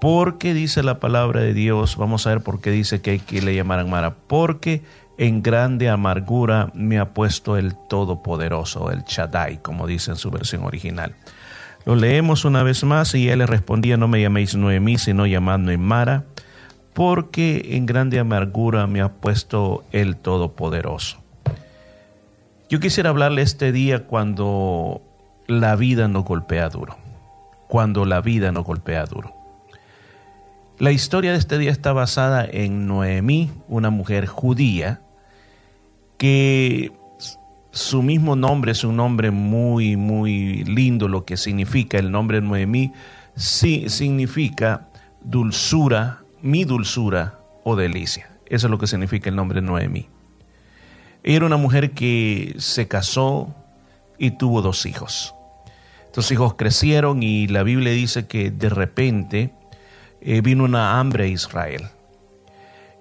[0.00, 3.42] Porque dice la palabra de Dios, vamos a ver por qué dice que hay que
[3.42, 4.84] le llamaran Mara, porque
[5.18, 10.64] en grande amargura me ha puesto el Todopoderoso, el Shaddai, como dice en su versión
[10.64, 11.14] original.
[11.84, 15.78] Lo leemos una vez más y él le respondía, no me llaméis Noemí, sino llamadme
[15.78, 16.24] Mara,
[16.94, 21.18] porque en grande amargura me ha puesto el Todopoderoso.
[22.68, 25.02] Yo quisiera hablarle este día cuando
[25.46, 26.96] la vida nos golpea duro,
[27.68, 29.34] cuando la vida nos golpea duro.
[30.78, 35.01] La historia de este día está basada en Noemí, una mujer judía,
[36.22, 36.92] que
[37.72, 42.92] su mismo nombre es un nombre muy, muy lindo, lo que significa el nombre Noemí,
[43.34, 44.86] sí significa
[45.20, 48.30] dulzura, mi dulzura o delicia.
[48.46, 50.06] Eso es lo que significa el nombre Noemí.
[51.24, 53.52] Era una mujer que se casó
[54.16, 55.34] y tuvo dos hijos.
[56.04, 59.54] Estos hijos crecieron y la Biblia dice que de repente
[60.20, 61.88] eh, vino una hambre a Israel.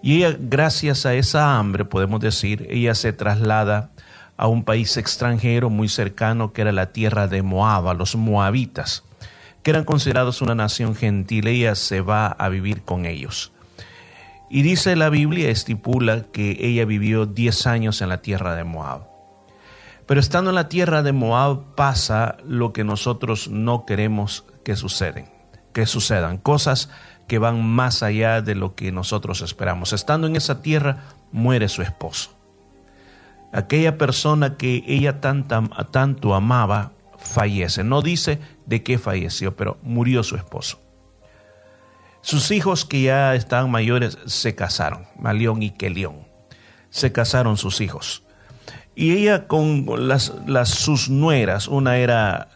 [0.02, 3.92] Y ella, gracias a esa hambre, podemos decir, ella se traslada
[4.36, 9.04] a un país extranjero muy cercano que era la tierra de Moab, los moabitas,
[9.62, 11.46] que eran considerados una nación gentil.
[11.46, 13.52] Ella se va a vivir con ellos.
[14.50, 19.04] Y dice la Biblia, estipula que ella vivió 10 años en la tierra de Moab.
[20.08, 25.30] Pero estando en la tierra de Moab pasa lo que nosotros no queremos que suceden,
[25.72, 26.90] que sucedan, cosas
[27.32, 29.94] que van más allá de lo que nosotros esperamos.
[29.94, 30.98] Estando en esa tierra
[31.32, 32.32] muere su esposo.
[33.54, 37.86] Aquella persona que ella tanto amaba fallece.
[37.86, 40.82] No dice de qué falleció, pero murió su esposo.
[42.20, 46.28] Sus hijos que ya estaban mayores se casaron, Malión y Kelión.
[46.90, 48.24] Se casaron sus hijos.
[48.94, 52.50] Y ella con las, las, sus nueras, una era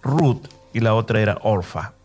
[0.00, 1.95] Ruth y la otra era Orfa.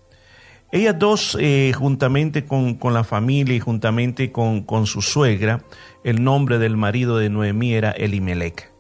[0.71, 5.65] Ellas dos, eh, juntamente con, la familia y juntamente con, con, su suegra,
[6.05, 8.71] el nombre del marido de Noemí era Elimelech.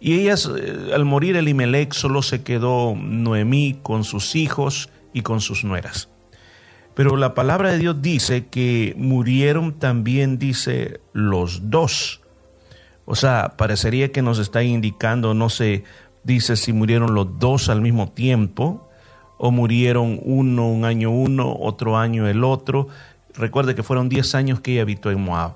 [0.00, 5.40] Y ellas, eh, al morir Elimelech, solo se quedó Noemí con sus hijos y con
[5.40, 6.08] sus nueras.
[6.94, 12.20] Pero la palabra de Dios dice que murieron también, dice, los dos.
[13.06, 15.82] O sea, parecería que nos está indicando, no se
[16.22, 18.87] dice si murieron los dos al mismo tiempo
[19.38, 22.88] o murieron uno un año uno, otro año el otro.
[23.34, 25.54] Recuerde que fueron 10 años que ella habitó en Moab.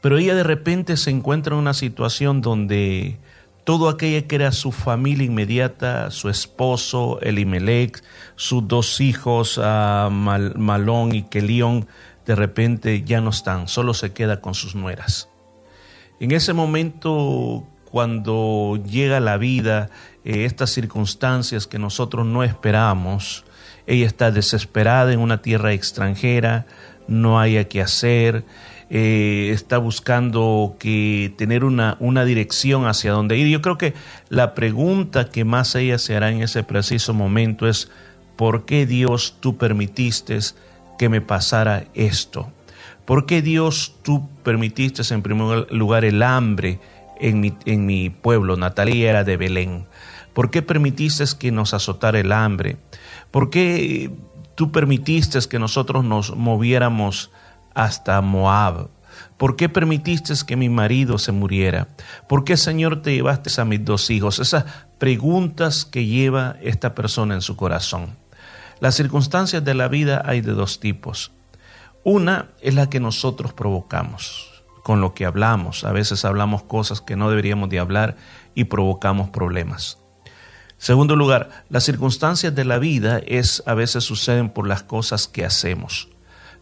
[0.00, 3.18] Pero ella de repente se encuentra en una situación donde
[3.64, 8.02] todo aquella que era su familia inmediata, su esposo Elimelech,
[8.36, 11.86] sus dos hijos ah, Malón y Kelión,
[12.26, 15.30] de repente ya no están, solo se queda con sus nueras.
[16.20, 19.90] En ese momento, cuando llega la vida,
[20.24, 23.44] eh, estas circunstancias que nosotros no esperamos,
[23.86, 26.66] ella está desesperada en una tierra extranjera,
[27.06, 28.44] no haya que hacer,
[28.90, 33.48] eh, está buscando que tener una, una dirección hacia dónde ir.
[33.48, 33.94] Yo creo que
[34.28, 37.90] la pregunta que más ella se hará en ese preciso momento es,
[38.36, 40.38] ¿por qué Dios tú permitiste
[40.98, 42.50] que me pasara esto?
[43.04, 46.78] ¿Por qué Dios tú permitiste en primer lugar el hambre
[47.20, 48.56] en mi, en mi pueblo?
[48.56, 49.86] Natalia era de Belén.
[50.34, 52.76] ¿Por qué permitiste que nos azotara el hambre?
[53.30, 54.10] ¿Por qué
[54.56, 57.30] tú permitiste que nosotros nos moviéramos
[57.74, 58.88] hasta Moab?
[59.36, 61.88] ¿Por qué permitiste que mi marido se muriera?
[62.28, 64.40] ¿Por qué, Señor, te llevaste a mis dos hijos?
[64.40, 64.64] Esas
[64.98, 68.16] preguntas que lleva esta persona en su corazón.
[68.80, 71.30] Las circunstancias de la vida hay de dos tipos.
[72.02, 74.50] Una es la que nosotros provocamos
[74.82, 75.84] con lo que hablamos.
[75.84, 78.16] A veces hablamos cosas que no deberíamos de hablar
[78.54, 80.03] y provocamos problemas.
[80.84, 85.42] Segundo lugar, las circunstancias de la vida es a veces suceden por las cosas que
[85.42, 86.08] hacemos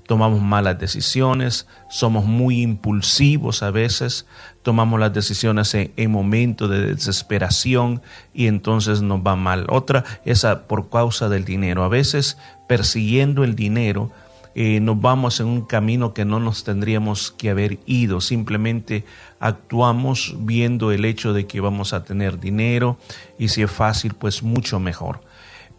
[0.06, 4.26] tomamos malas decisiones, somos muy impulsivos a veces,
[4.62, 8.02] tomamos las decisiones en, momentos de desesperación
[8.34, 9.66] y entonces nos va mal.
[9.70, 11.82] Otra es por causa del dinero.
[11.82, 12.36] A veces
[12.68, 14.12] persiguiendo el dinero
[14.54, 18.20] eh, nos vamos en un camino que no nos tendríamos que haber ido.
[18.20, 19.04] Simplemente
[19.42, 22.96] actuamos viendo el hecho de que vamos a tener dinero
[23.38, 25.20] y si es fácil, pues mucho mejor.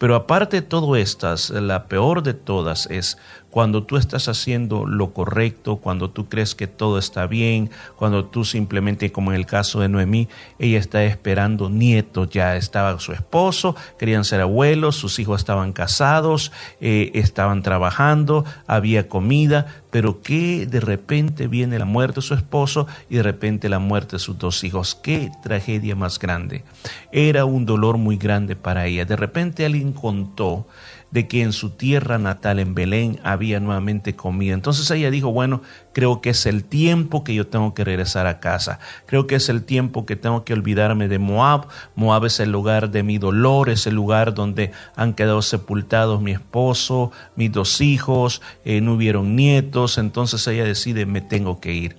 [0.04, 3.16] Pero aparte de todo estas, la peor de todas es
[3.54, 8.44] cuando tú estás haciendo lo correcto, cuando tú crees que todo está bien, cuando tú
[8.44, 10.28] simplemente, como en el caso de Noemí,
[10.58, 16.50] ella está esperando nietos, ya estaba su esposo, querían ser abuelos, sus hijos estaban casados,
[16.80, 22.88] eh, estaban trabajando, había comida, pero que de repente viene la muerte de su esposo
[23.08, 24.96] y de repente la muerte de sus dos hijos.
[25.00, 26.64] Qué tragedia más grande.
[27.12, 29.04] Era un dolor muy grande para ella.
[29.04, 30.66] De repente alguien contó
[31.14, 34.52] de que en su tierra natal, en Belén, había nuevamente comida.
[34.52, 38.40] Entonces ella dijo, bueno, creo que es el tiempo que yo tengo que regresar a
[38.40, 38.80] casa.
[39.06, 41.68] Creo que es el tiempo que tengo que olvidarme de Moab.
[41.94, 46.32] Moab es el lugar de mi dolor, es el lugar donde han quedado sepultados mi
[46.32, 49.98] esposo, mis dos hijos, eh, no hubieron nietos.
[49.98, 51.96] Entonces ella decide, me tengo que ir.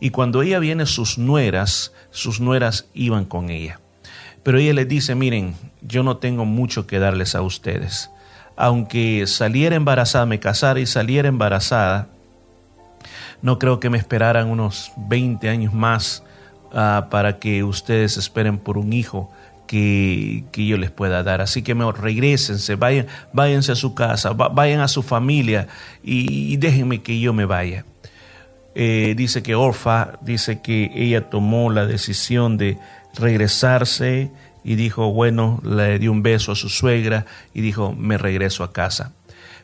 [0.00, 3.78] Y cuando ella viene, sus nueras, sus nueras iban con ella.
[4.42, 5.54] Pero ella les dice, miren,
[5.86, 8.10] yo no tengo mucho que darles a ustedes.
[8.56, 12.08] Aunque saliera embarazada, me casara y saliera embarazada,
[13.42, 16.22] no creo que me esperaran unos 20 años más
[16.72, 19.30] ah, para que ustedes esperen por un hijo
[19.66, 21.40] que, que, yo les pueda dar.
[21.40, 25.68] Así que mejor regresense, vayan, váyanse a su casa, vayan a su familia
[26.02, 27.84] y, déjenme que yo me vaya.
[28.74, 32.78] Eh, dice que Orfa, dice que ella tomó la decisión de
[33.14, 34.30] regresarse
[34.64, 38.72] y dijo, bueno, le dio un beso a su suegra y dijo, me regreso a
[38.72, 39.12] casa.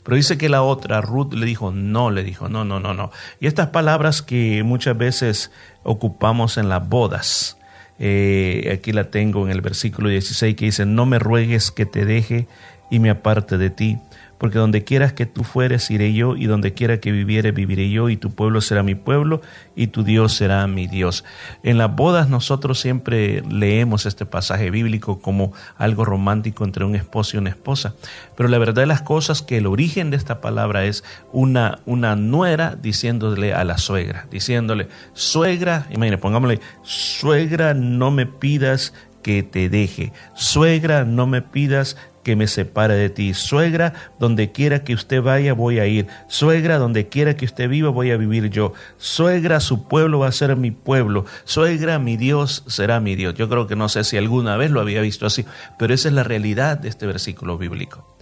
[0.03, 3.11] Pero dice que la otra, Ruth, le dijo, no, le dijo, no, no, no, no.
[3.41, 5.51] Y estas palabras que muchas veces
[5.83, 7.59] ocupamos en las bodas,
[7.99, 12.05] eh, aquí la tengo en el versículo 16 que dice, no me ruegues que te
[12.05, 12.47] deje
[12.91, 13.99] y me aparte de ti
[14.41, 18.09] porque donde quieras que tú fueres, iré yo, y donde quiera que viviere, viviré yo,
[18.09, 19.43] y tu pueblo será mi pueblo,
[19.77, 21.27] y tu Dios será mi Dios.
[21.63, 27.37] En las bodas nosotros siempre leemos este pasaje bíblico como algo romántico entre un esposo
[27.37, 27.95] y una esposa,
[28.35, 32.17] pero la verdad de las cosas que el origen de esta palabra es una, una
[32.17, 39.69] nuera diciéndole a la suegra, diciéndole, suegra, imagínate, pongámosle, suegra, no me pidas que te
[39.69, 40.13] deje.
[40.35, 43.35] Suegra, no me pidas que me separe de ti.
[43.35, 46.07] Suegra, donde quiera que usted vaya, voy a ir.
[46.29, 48.73] Suegra, donde quiera que usted viva, voy a vivir yo.
[48.99, 51.25] Suegra, su pueblo va a ser mi pueblo.
[51.45, 53.35] Suegra, mi Dios será mi Dios.
[53.35, 55.45] Yo creo que no sé si alguna vez lo había visto así,
[55.79, 58.17] pero esa es la realidad de este versículo bíblico.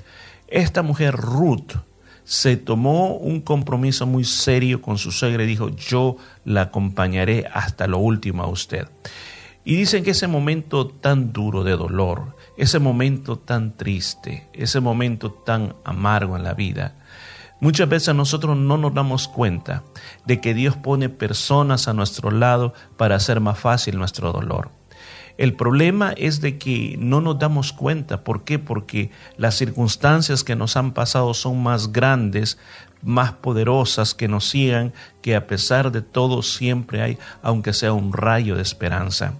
[0.46, 1.72] Esta mujer, Ruth,
[2.24, 7.86] se tomó un compromiso muy serio con su suegra y dijo, yo la acompañaré hasta
[7.86, 8.86] lo último a usted.
[9.64, 15.30] Y dicen que ese momento tan duro de dolor, ese momento tan triste, ese momento
[15.30, 16.96] tan amargo en la vida,
[17.60, 19.84] muchas veces nosotros no nos damos cuenta
[20.26, 24.70] de que Dios pone personas a nuestro lado para hacer más fácil nuestro dolor.
[25.38, 28.24] El problema es de que no nos damos cuenta.
[28.24, 28.58] ¿Por qué?
[28.58, 32.58] Porque las circunstancias que nos han pasado son más grandes,
[33.02, 34.92] más poderosas que nos sigan,
[35.22, 39.34] que a pesar de todo siempre hay, aunque sea un rayo de esperanza.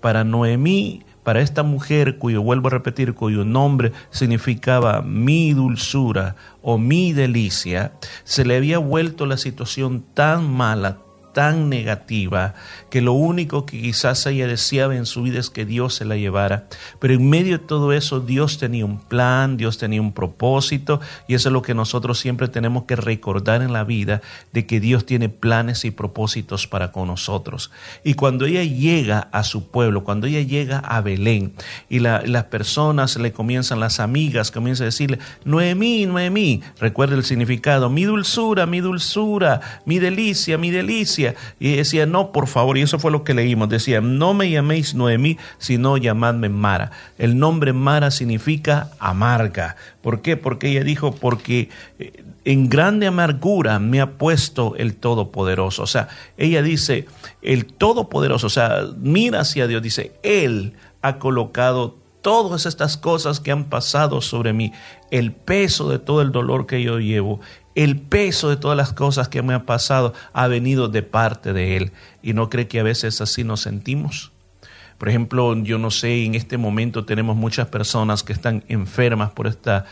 [0.00, 6.78] Para Noemí, para esta mujer cuyo, vuelvo a repetir, cuyo nombre significaba mi dulzura o
[6.78, 7.92] mi delicia,
[8.24, 10.98] se le había vuelto la situación tan mala,
[11.32, 12.54] tan negativa
[12.90, 16.16] que lo único que quizás ella deseaba en su vida es que Dios se la
[16.16, 16.66] llevara.
[17.00, 21.34] Pero en medio de todo eso Dios tenía un plan, Dios tenía un propósito y
[21.34, 24.20] eso es lo que nosotros siempre tenemos que recordar en la vida
[24.52, 27.70] de que Dios tiene planes y propósitos para con nosotros.
[28.04, 31.54] Y cuando ella llega a su pueblo, cuando ella llega a Belén
[31.88, 37.88] y las personas le comienzan, las amigas comienzan a decirle, Noemí, Noemí, recuerda el significado,
[37.88, 41.21] mi dulzura, mi dulzura, mi delicia, mi delicia
[41.58, 44.94] y decía, no, por favor, y eso fue lo que leímos, decía, no me llaméis
[44.94, 46.90] Noemí, sino llamadme Mara.
[47.18, 49.76] El nombre Mara significa amarga.
[50.00, 50.36] ¿Por qué?
[50.36, 51.68] Porque ella dijo, porque
[51.98, 55.82] eh, en grande amargura me ha puesto el Todopoderoso.
[55.82, 57.06] O sea, ella dice,
[57.42, 63.50] el Todopoderoso, o sea, mira hacia Dios, dice, Él ha colocado todas estas cosas que
[63.50, 64.72] han pasado sobre mí,
[65.10, 67.40] el peso de todo el dolor que yo llevo,
[67.74, 71.76] el peso de todas las cosas que me han pasado ha venido de parte de
[71.76, 71.92] Él.
[72.22, 74.32] ¿Y no cree que a veces así nos sentimos?
[75.02, 79.48] Por ejemplo, yo no sé, en este momento tenemos muchas personas que están enfermas por
[79.48, 79.82] este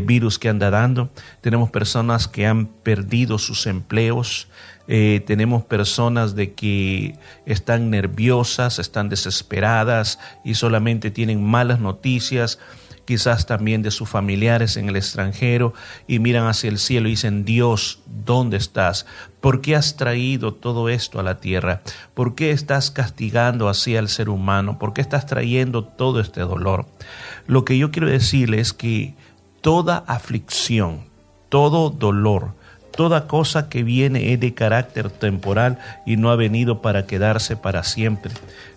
[0.00, 1.10] virus que anda dando.
[1.42, 4.48] Tenemos personas que han perdido sus empleos.
[4.86, 12.58] Eh, tenemos personas de que están nerviosas, están desesperadas y solamente tienen malas noticias
[13.08, 15.72] quizás también de sus familiares en el extranjero,
[16.06, 19.06] y miran hacia el cielo y dicen, Dios, ¿dónde estás?
[19.40, 21.80] ¿Por qué has traído todo esto a la tierra?
[22.12, 24.78] ¿Por qué estás castigando así al ser humano?
[24.78, 26.84] ¿Por qué estás trayendo todo este dolor?
[27.46, 29.14] Lo que yo quiero decirle es que
[29.62, 31.06] toda aflicción,
[31.48, 32.52] todo dolor,
[32.94, 37.84] toda cosa que viene es de carácter temporal y no ha venido para quedarse para
[37.84, 38.32] siempre.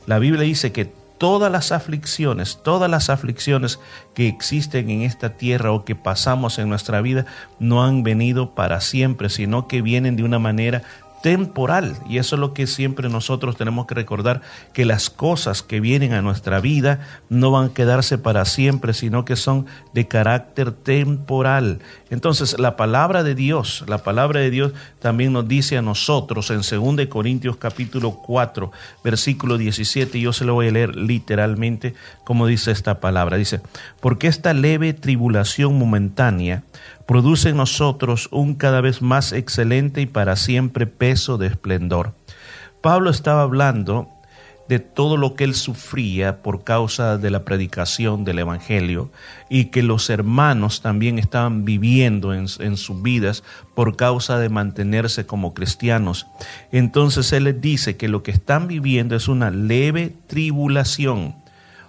[0.05, 3.79] La Biblia dice que todas las aflicciones, todas las aflicciones
[4.15, 7.27] que existen en esta tierra o que pasamos en nuestra vida
[7.59, 10.81] no han venido para siempre, sino que vienen de una manera
[11.21, 11.97] temporal.
[12.07, 14.41] Y eso es lo que siempre nosotros tenemos que recordar,
[14.73, 16.99] que las cosas que vienen a nuestra vida
[17.29, 21.79] no van a quedarse para siempre, sino que son de carácter temporal.
[22.09, 26.61] Entonces, la palabra de Dios, la palabra de Dios también nos dice a nosotros en
[26.61, 28.71] 2 Corintios capítulo 4,
[29.03, 31.93] versículo 17, y yo se lo voy a leer literalmente
[32.23, 33.37] como dice esta palabra.
[33.37, 33.61] Dice,
[33.99, 36.63] porque esta leve tribulación momentánea
[37.05, 42.13] produce en nosotros un cada vez más excelente y para siempre peso de esplendor.
[42.81, 44.07] Pablo estaba hablando
[44.71, 49.11] de todo lo que él sufría por causa de la predicación del Evangelio
[49.49, 53.43] y que los hermanos también estaban viviendo en, sus vidas
[53.75, 56.25] por causa de mantenerse como cristianos.
[56.71, 61.40] Entonces él les dice que lo que están viviendo es una leve tribulación.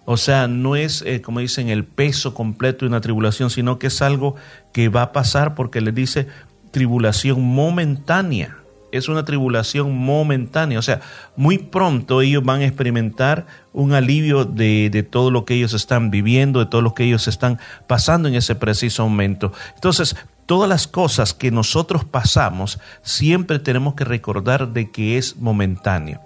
[0.05, 3.87] O sea, no es, eh, como dicen, el peso completo de una tribulación, sino que
[3.87, 4.35] es algo
[4.73, 6.27] que va a pasar porque le dice
[6.73, 8.57] tribulación momentánea.
[8.91, 10.79] Es una tribulación momentánea.
[10.79, 11.01] O sea,
[11.37, 16.11] muy pronto ellos van a experimentar un alivio de, de todo lo que ellos están
[16.11, 19.53] viviendo, de todo lo que ellos están pasando en ese preciso momento.
[19.77, 26.21] Entonces, todas las cosas que nosotros pasamos, siempre tenemos que recordar de que es momentáneo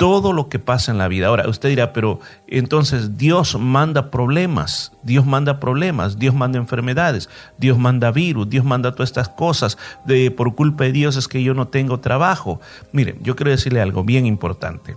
[0.00, 1.26] todo lo que pasa en la vida.
[1.26, 7.28] Ahora, usted dirá, pero entonces Dios manda problemas, Dios manda problemas, Dios manda enfermedades,
[7.58, 9.76] Dios manda virus, Dios manda todas estas cosas.
[10.06, 12.62] De, por culpa de Dios es que yo no tengo trabajo.
[12.92, 14.96] Miren, yo quiero decirle algo bien importante.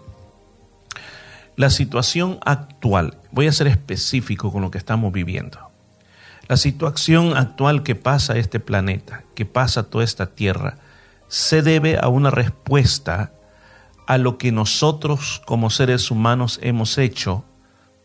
[1.57, 5.59] La situación actual, voy a ser específico con lo que estamos viviendo.
[6.47, 10.77] La situación actual que pasa este planeta, que pasa toda esta tierra,
[11.27, 13.33] se debe a una respuesta
[14.07, 17.45] a lo que nosotros como seres humanos hemos hecho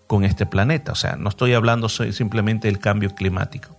[0.06, 0.92] con este planeta.
[0.92, 3.76] O sea, no estoy hablando simplemente del cambio climático.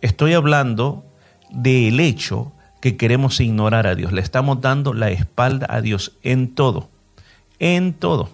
[0.00, 1.04] Estoy hablando
[1.50, 4.12] del hecho que queremos ignorar a Dios.
[4.12, 6.90] Le estamos dando la espalda a Dios en todo.
[7.58, 8.28] En todo.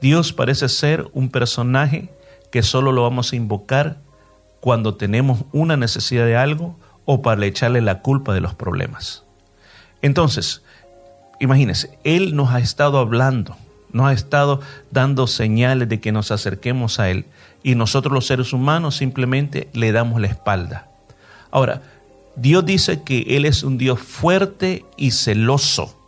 [0.00, 2.10] Dios parece ser un personaje
[2.52, 3.98] que solo lo vamos a invocar
[4.60, 9.24] cuando tenemos una necesidad de algo o para echarle la culpa de los problemas.
[10.02, 10.62] Entonces,
[11.40, 13.56] imagínense, Él nos ha estado hablando,
[13.92, 17.26] nos ha estado dando señales de que nos acerquemos a Él
[17.62, 20.88] y nosotros los seres humanos simplemente le damos la espalda.
[21.50, 21.82] Ahora,
[22.36, 25.98] Dios dice que Él es un Dios fuerte y celoso.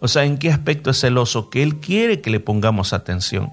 [0.00, 1.50] O sea, ¿en qué aspecto es celoso?
[1.50, 3.50] Que Él quiere que le pongamos atención.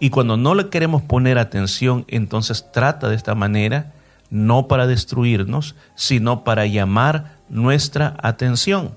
[0.00, 3.92] Y cuando no le queremos poner atención, entonces trata de esta manera,
[4.30, 8.96] no para destruirnos, sino para llamar nuestra atención.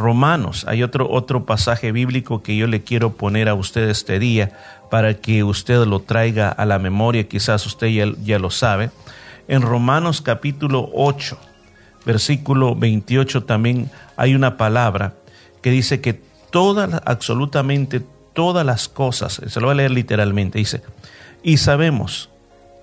[0.00, 0.64] Romanos.
[0.66, 4.58] Hay otro, otro pasaje bíblico que yo le quiero poner a usted este día
[4.90, 8.90] para que usted lo traiga a la memoria, quizás usted ya, ya lo sabe.
[9.46, 11.38] En Romanos capítulo 8,
[12.04, 15.14] versículo 28 también hay una palabra
[15.62, 16.14] que dice que
[16.50, 18.00] todas, absolutamente
[18.32, 20.82] todas las cosas, se lo voy a leer literalmente, dice,
[21.42, 22.30] y sabemos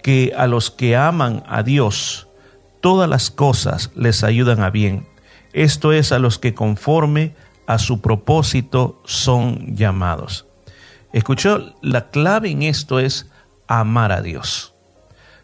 [0.03, 2.27] que a los que aman a Dios,
[2.81, 5.05] todas las cosas les ayudan a bien
[5.63, 7.35] esto es a los que conforme
[7.65, 10.45] a su propósito son llamados.
[11.13, 13.27] Escuchó, la clave en esto es
[13.67, 14.75] amar a Dios.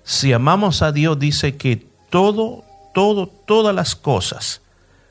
[0.03, 2.64] Si amamos a Dios, dice que todo,
[2.94, 4.61] todo, todas las cosas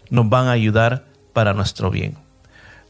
[0.09, 2.17] nos van a ayudar para nuestro bien.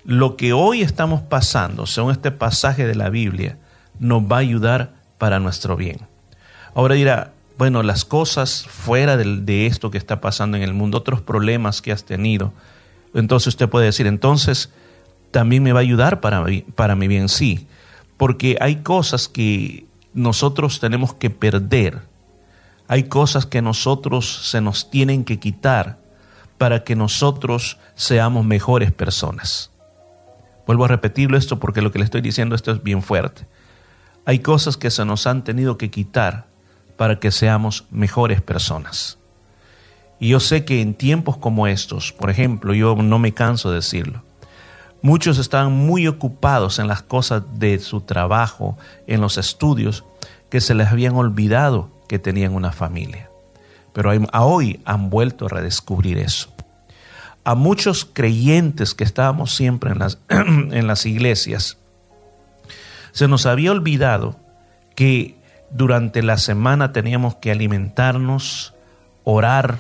[0.05, 3.57] Lo que hoy estamos pasando, según este pasaje de la Biblia,
[3.99, 6.01] nos va a ayudar para nuestro bien.
[6.75, 11.21] Ahora dirá, bueno, las cosas fuera de, esto que está pasando en el mundo, otros
[11.21, 12.53] problemas que has tenido.
[13.15, 14.71] Entonces usted puede decir, entonces
[15.31, 17.67] también me va a ayudar para, para mi bien, sí,
[18.17, 22.01] porque hay cosas que nosotros tenemos que perder,
[22.89, 25.99] hay cosas que nosotros se nos tienen que quitar
[26.59, 29.71] para que nosotros seamos mejores personas.
[30.67, 33.47] Vuelvo a repetirlo esto porque lo que le estoy diciendo esto es bien fuerte.
[34.25, 36.52] Hay cosas que se nos han tenido que quitar
[36.97, 39.19] para que seamos mejores personas.
[40.21, 43.77] Y yo sé que en tiempos como estos, por ejemplo, yo no me canso de
[43.77, 44.23] decirlo,
[45.03, 50.05] muchos estaban muy ocupados en las cosas de su trabajo, en los estudios,
[50.49, 53.31] que se les habían olvidado que tenían una familia.
[53.93, 56.51] Pero a hoy han vuelto a redescubrir eso.
[57.43, 61.79] A muchos creyentes que estábamos siempre en las, en las iglesias,
[63.13, 64.37] se nos había olvidado
[64.95, 65.42] que
[65.75, 68.75] durante la semana teníamos que alimentarnos,
[69.25, 69.79] orar,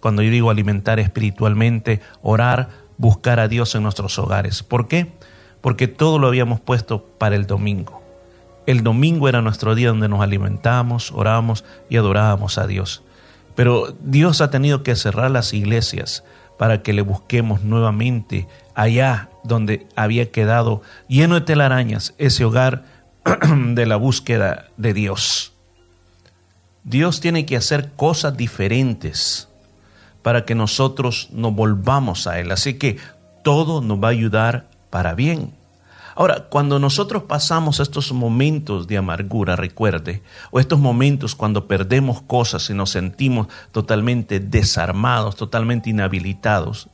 [0.00, 4.62] cuando yo digo alimentar espiritualmente, orar, buscar a Dios en nuestros hogares.
[4.62, 5.12] ¿Por qué?
[5.60, 8.02] Porque todo lo habíamos puesto para el domingo.
[8.66, 13.02] El domingo era nuestro día donde nos alimentábamos, orábamos y adorábamos a Dios.
[13.54, 16.24] Pero Dios ha tenido que cerrar las iglesias
[16.58, 22.84] para que le busquemos nuevamente allá donde había quedado lleno de telarañas ese hogar
[23.74, 25.52] de la búsqueda de Dios.
[26.84, 29.48] Dios tiene que hacer cosas diferentes
[30.22, 32.50] para que nosotros nos volvamos a Él.
[32.50, 32.98] Así que
[33.42, 35.52] todo nos va a ayudar para bien.
[36.14, 42.68] Ahora, cuando nosotros pasamos estos momentos de amargura, recuerde, o estos momentos cuando perdemos cosas
[42.68, 46.88] y nos sentimos totalmente desarmados, totalmente inhabilitados,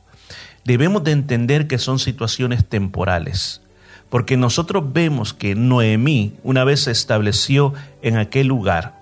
[0.63, 3.61] debemos de entender que son situaciones temporales.
[4.09, 8.99] Porque nosotros vemos que Noemí, una vez se estableció en aquel lugar,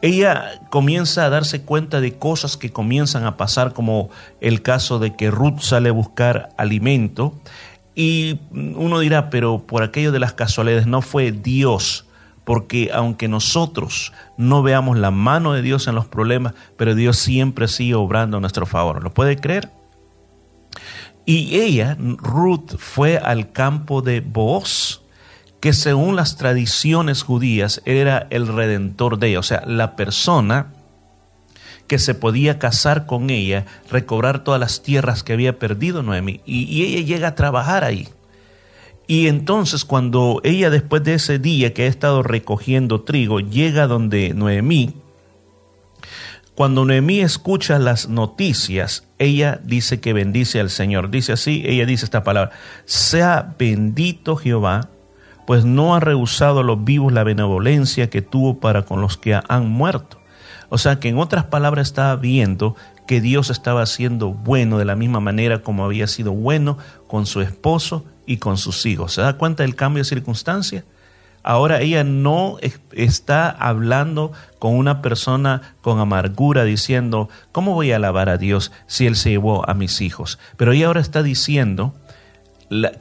[0.00, 4.10] ella comienza a darse cuenta de cosas que comienzan a pasar, como
[4.40, 7.34] el caso de que Ruth sale a buscar alimento.
[7.96, 12.06] Y uno dirá, pero por aquello de las casualidades no fue Dios,
[12.44, 17.66] porque aunque nosotros no veamos la mano de Dios en los problemas, pero Dios siempre
[17.66, 19.02] sigue obrando a nuestro favor.
[19.02, 19.77] ¿Lo puede creer?
[21.28, 25.02] Y ella, Ruth, fue al campo de Boaz
[25.60, 30.72] que según las tradiciones judías era el redentor de ella, o sea, la persona
[31.86, 36.82] que se podía casar con ella, recobrar todas las tierras que había perdido Noemi, y,
[36.82, 38.08] ella llega a trabajar ahí.
[39.06, 44.32] Y entonces cuando ella después de ese día que ha estado recogiendo trigo, llega donde
[44.32, 44.94] Noemí,
[46.54, 51.10] cuando Noemí escucha las noticias, ella dice que bendice al Señor.
[51.10, 52.52] Dice así, ella dice esta palabra,
[52.84, 54.88] sea bendito Jehová,
[55.46, 59.38] pues no ha rehusado a los vivos la benevolencia que tuvo para con los que
[59.48, 60.20] han muerto.
[60.68, 62.76] O sea que en otras palabras estaba viendo
[63.06, 66.76] que Dios estaba siendo bueno de la misma manera como había sido bueno
[67.06, 69.14] con su esposo y con sus hijos.
[69.14, 70.84] ¿Se da cuenta del cambio de circunstancia?
[71.48, 72.58] Ahora ella no
[72.92, 79.06] está hablando con una persona con amargura diciendo, ¿cómo voy a alabar a Dios si
[79.06, 80.38] Él se llevó a mis hijos?
[80.58, 81.94] Pero ella ahora está diciendo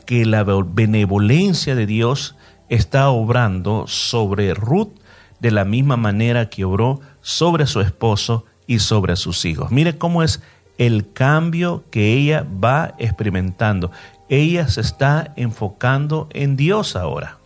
[0.05, 2.37] que la benevolencia de Dios
[2.69, 4.93] está obrando sobre Ruth
[5.41, 9.71] de la misma manera que obró sobre su esposo y sobre sus hijos.
[9.71, 10.41] Mire cómo es
[10.77, 13.91] el cambio que ella va experimentando.
[14.29, 17.36] Ella se está enfocando en Dios ahora.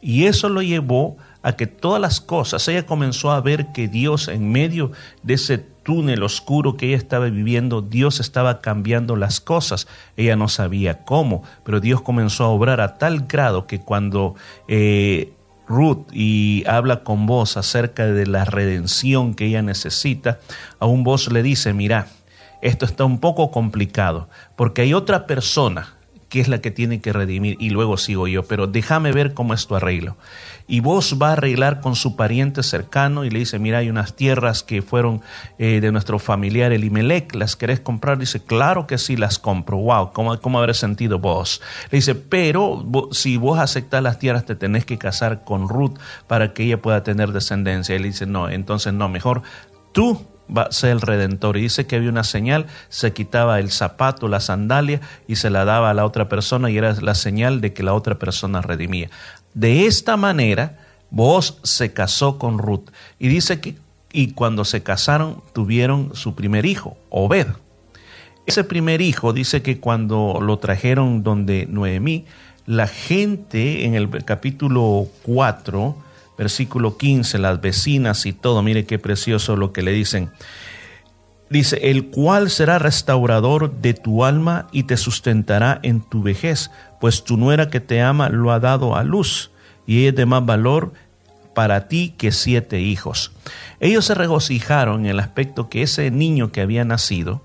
[0.00, 4.28] Y eso lo llevó a que todas las cosas, ella comenzó a ver que Dios
[4.28, 4.92] en medio
[5.22, 9.88] de ese túnel oscuro que ella estaba viviendo, Dios estaba cambiando las cosas.
[10.16, 14.34] Ella no sabía cómo, pero Dios comenzó a obrar a tal grado que cuando
[14.68, 15.32] eh,
[15.66, 20.40] Ruth y habla con vos acerca de la redención que ella necesita,
[20.78, 22.08] a un vos le dice, mira,
[22.60, 25.97] esto está un poco complicado, porque hay otra persona
[26.28, 29.54] que es la que tiene que redimir y luego sigo yo, pero déjame ver cómo
[29.54, 30.16] es tu arreglo.
[30.66, 34.14] Y vos va a arreglar con su pariente cercano y le dice, mira, hay unas
[34.14, 35.22] tierras que fueron
[35.58, 38.18] eh, de nuestro familiar Elimelech, ¿las querés comprar?
[38.18, 39.78] Dice, claro que sí, las compro.
[39.78, 41.62] Wow, ¿cómo, cómo habrá sentido vos?
[41.90, 46.52] Le dice, pero si vos aceptás las tierras te tenés que casar con Ruth para
[46.52, 47.96] que ella pueda tener descendencia.
[47.96, 49.42] Y dice, no, entonces no, mejor
[49.92, 51.56] tú va a ser el redentor.
[51.56, 55.64] Y dice que había una señal, se quitaba el zapato, la sandalia y se la
[55.64, 59.10] daba a la otra persona y era la señal de que la otra persona redimía.
[59.54, 60.78] De esta manera,
[61.10, 62.90] vos se casó con Ruth.
[63.18, 63.76] Y dice que,
[64.12, 67.48] y cuando se casaron, tuvieron su primer hijo, Obed.
[68.46, 72.24] Ese primer hijo dice que cuando lo trajeron donde Noemí,
[72.64, 75.96] la gente en el capítulo 4,
[76.38, 80.30] versículo 15, las vecinas y todo, mire qué precioso lo que le dicen.
[81.50, 86.70] Dice, el cual será restaurador de tu alma y te sustentará en tu vejez,
[87.00, 89.50] pues tu nuera que te ama lo ha dado a luz,
[89.86, 90.92] y es de más valor
[91.54, 93.32] para ti que siete hijos.
[93.80, 97.42] Ellos se regocijaron en el aspecto que ese niño que había nacido,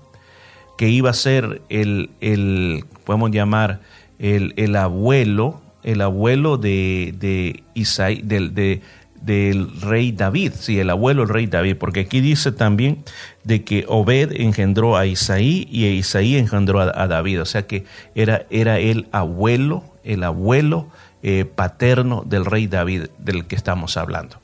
[0.76, 3.80] que iba a ser el, el podemos llamar,
[4.18, 8.82] el, el abuelo el abuelo de, de Isaí, del, de,
[9.20, 13.04] del rey David, sí, el abuelo del rey David, porque aquí dice también
[13.44, 17.84] de que Obed engendró a Isaí y Isaí engendró a, David, o sea que
[18.14, 20.88] era, era el abuelo, el abuelo
[21.22, 24.40] eh, paterno del rey David del que estamos hablando.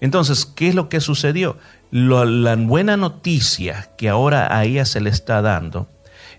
[0.00, 1.56] Entonces, ¿qué es lo que sucedió?
[1.90, 5.86] la buena noticia que ahora a ella se le está dando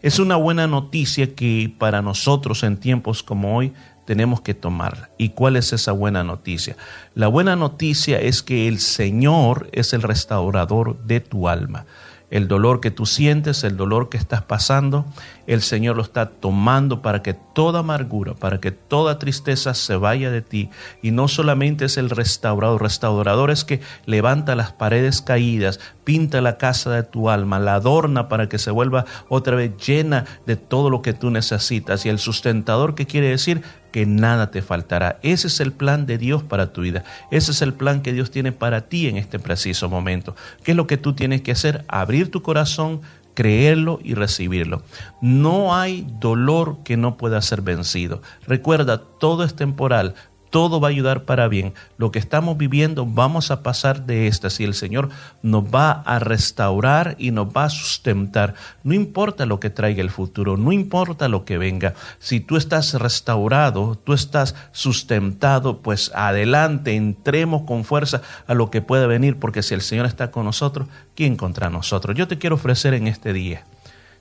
[0.02, 3.74] es una buena noticia que para nosotros en tiempos como hoy
[4.06, 5.10] tenemos que tomar.
[5.18, 6.78] ¿Y cuál es esa buena noticia?
[7.14, 11.86] La buena noticia es que el Señor es el restaurador de tu alma.
[12.32, 15.06] El dolor que tú sientes, el dolor que estás pasando,
[15.48, 20.32] el Señor lo está tomando para que toda amargura, para que toda tristeza se vaya
[20.32, 20.70] de ti.
[21.02, 26.58] Y no solamente es el restaurador, restaurador es que levanta las paredes caídas, pinta la
[26.58, 30.90] casa de tu alma, la adorna para que se vuelva otra vez llena de todo
[30.90, 32.06] lo que tú necesitas.
[32.06, 33.62] Y el sustentador, que quiere decir?
[33.96, 35.20] que nada te faltará.
[35.22, 37.06] Ese es el plan de Dios para tu vida.
[37.32, 40.36] Ese es el plan que Dios tiene para ti en este preciso momento.
[40.66, 41.86] ¿Qué es lo que tú tienes que hacer?
[41.88, 43.00] Abrir tu corazón,
[43.36, 44.82] creerlo y recibirlo.
[45.22, 48.24] No hay dolor que no pueda ser vencido.
[48.48, 50.16] Recuerda, todo es temporal,
[50.56, 51.74] todo va a ayudar para bien.
[51.98, 54.50] Lo que estamos viviendo, vamos a pasar de esta.
[54.50, 55.10] Si el Señor
[55.42, 60.12] nos va a restaurar y nos va a sustentar, no importa lo que traiga el
[60.12, 61.94] futuro, no importa lo que venga.
[62.20, 68.82] Si tú estás restaurado, tú estás sustentado, pues adelante, entremos con fuerza a lo que
[68.82, 72.16] puede venir, porque si el Señor está con nosotros, ¿quién contra nosotros?
[72.16, 73.66] Yo te quiero ofrecer en este día.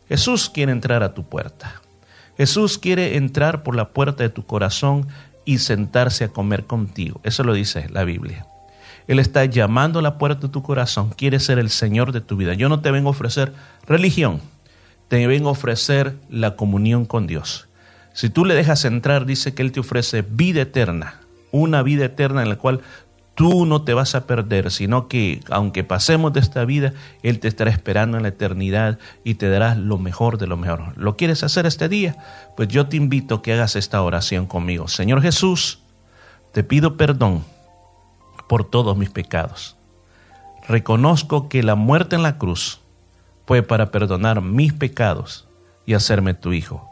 [0.09, 1.81] Jesús quiere entrar a tu puerta.
[2.37, 5.07] Jesús quiere entrar por la puerta de tu corazón
[5.45, 7.21] y sentarse a comer contigo.
[7.25, 8.47] Eso lo dice la Biblia.
[9.07, 12.37] Él está llamando a la puerta de tu corazón, quiere ser el Señor de tu
[12.37, 12.55] vida.
[12.55, 13.53] Yo no te vengo a ofrecer
[13.87, 14.41] religión,
[15.09, 17.69] te vengo a ofrecer la comunión con Dios.
[18.15, 22.43] Si tú le dejas entrar, dice que Él te ofrece vida eterna, una vida eterna
[22.43, 22.81] en la cual
[23.35, 26.93] tú no te vas a perder, sino que aunque pasemos de esta vida,
[27.23, 30.97] Él te estará esperando en la eternidad y te dará lo mejor de lo mejor.
[30.97, 32.17] ¿Lo quieres hacer este día?
[32.57, 34.89] Pues yo te invito a que hagas esta oración conmigo.
[34.89, 35.81] Señor Jesús,
[36.53, 37.45] te pido perdón
[38.49, 39.77] por todos mis pecados.
[40.69, 42.81] Reconozco que la muerte en la cruz
[43.47, 45.47] fue para perdonar mis pecados
[45.85, 46.89] y hacerme tu Hijo.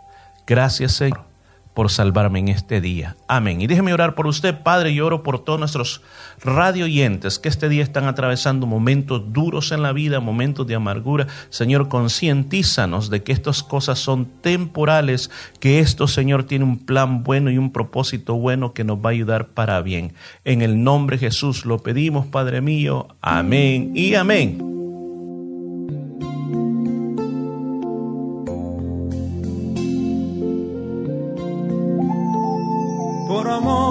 [0.46, 1.31] Gracias, Señor
[1.74, 3.16] por salvarme en este día.
[3.28, 3.60] Amén.
[3.60, 6.02] Y déjeme orar por usted, Padre, y oro por todos nuestros
[6.42, 11.26] radio oyentes que este día están atravesando momentos duros en la vida, momentos de amargura.
[11.50, 15.30] Señor, concientízanos de que estas cosas son temporales,
[15.60, 19.12] que esto, Señor, tiene un plan bueno y un propósito bueno que nos va a
[19.12, 20.14] ayudar para bien.
[20.44, 23.08] En el nombre de Jesús lo pedimos, Padre mío.
[23.20, 24.81] Amén y amén.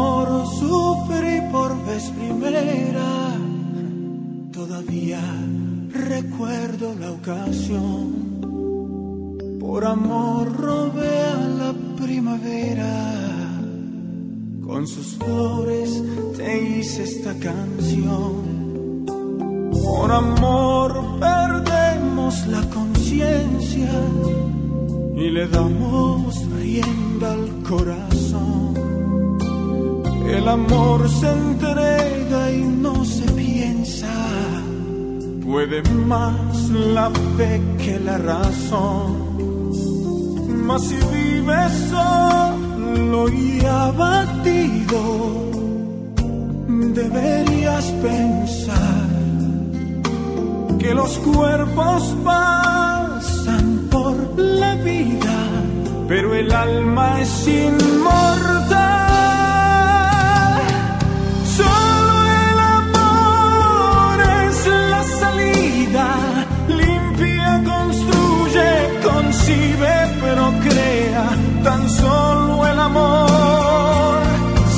[0.01, 3.11] Amor sufrí por vez primera,
[4.51, 5.21] todavía
[5.91, 8.31] recuerdo la ocasión.
[9.59, 12.93] Por amor robé a la primavera,
[14.65, 16.03] con sus flores
[16.35, 19.05] te hice esta canción.
[19.85, 23.91] Por amor perdemos la conciencia
[25.15, 28.60] y le damos rienda al corazón.
[30.31, 34.07] El amor se entrega y no se piensa.
[35.45, 39.11] Puede más la fe que la razón.
[40.65, 45.01] Mas si vives solo y abatido,
[46.93, 49.07] deberías pensar
[50.79, 55.37] que los cuerpos pasan por la vida,
[56.07, 59.10] pero el alma es inmortal.
[69.51, 71.25] Concibe, pero crea.
[71.63, 74.21] Tan solo el amor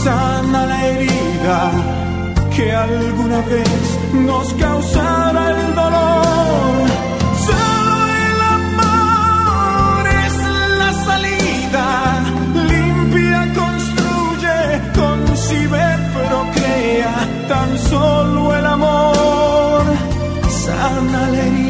[0.04, 1.72] sana la herida
[2.56, 6.88] que alguna vez nos causara el dolor.
[7.48, 7.96] Solo
[8.28, 10.36] el amor es
[10.82, 11.86] la salida,
[12.72, 14.58] limpia, construye,
[14.96, 15.86] concibe,
[16.16, 17.16] pero crea.
[17.48, 19.84] Tan solo el amor
[20.66, 21.63] sana la herida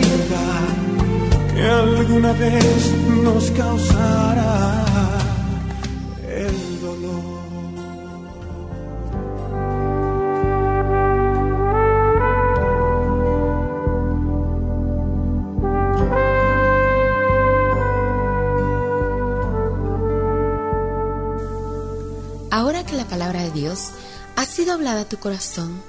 [1.66, 2.92] alguna vez
[3.24, 4.76] nos causara
[6.28, 7.24] el dolor.
[22.52, 23.92] Ahora que la palabra de Dios
[24.36, 25.82] ha sido hablada a tu corazón,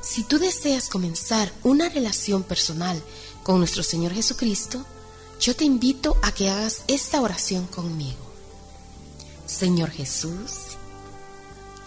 [0.00, 3.02] si tú deseas comenzar una relación personal
[3.42, 4.84] con nuestro Señor Jesucristo,
[5.40, 8.26] yo te invito a que hagas esta oración conmigo.
[9.46, 10.76] Señor Jesús,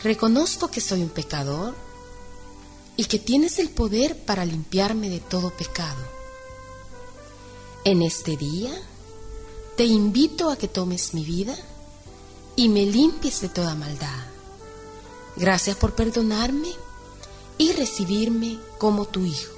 [0.03, 1.75] reconozco que soy un pecador
[2.95, 6.03] y que tienes el poder para limpiarme de todo pecado.
[7.85, 8.71] En este día,
[9.75, 11.55] te invito a que tomes mi vida
[12.55, 14.25] y me limpies de toda maldad.
[15.37, 16.69] Gracias por perdonarme
[17.57, 19.53] y recibirme como tu hijo.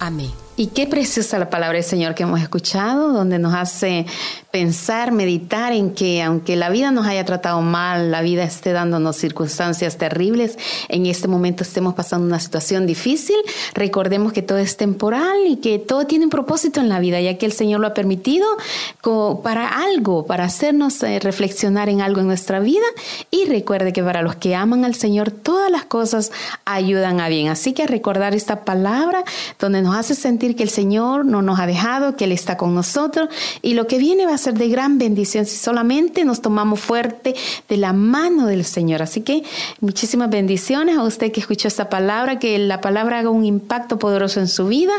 [0.00, 0.47] Amén.
[0.58, 4.06] Y qué preciosa la palabra del Señor que hemos escuchado, donde nos hace
[4.50, 9.14] pensar, meditar en que aunque la vida nos haya tratado mal, la vida esté dándonos
[9.14, 10.58] circunstancias terribles,
[10.88, 13.36] en este momento estemos pasando una situación difícil,
[13.74, 17.38] recordemos que todo es temporal y que todo tiene un propósito en la vida, ya
[17.38, 18.48] que el Señor lo ha permitido
[19.44, 22.84] para algo, para hacernos eh, reflexionar en algo en nuestra vida.
[23.30, 26.32] Y recuerde que para los que aman al Señor, todas las cosas
[26.64, 27.48] ayudan a bien.
[27.48, 29.22] Así que recordar esta palabra
[29.60, 32.74] donde nos hace sentir que el Señor no nos ha dejado, que Él está con
[32.74, 33.28] nosotros
[33.62, 37.34] y lo que viene va a ser de gran bendición si solamente nos tomamos fuerte
[37.68, 39.02] de la mano del Señor.
[39.02, 39.42] Así que
[39.80, 44.40] muchísimas bendiciones a usted que escuchó esta palabra, que la palabra haga un impacto poderoso
[44.40, 44.92] en su vida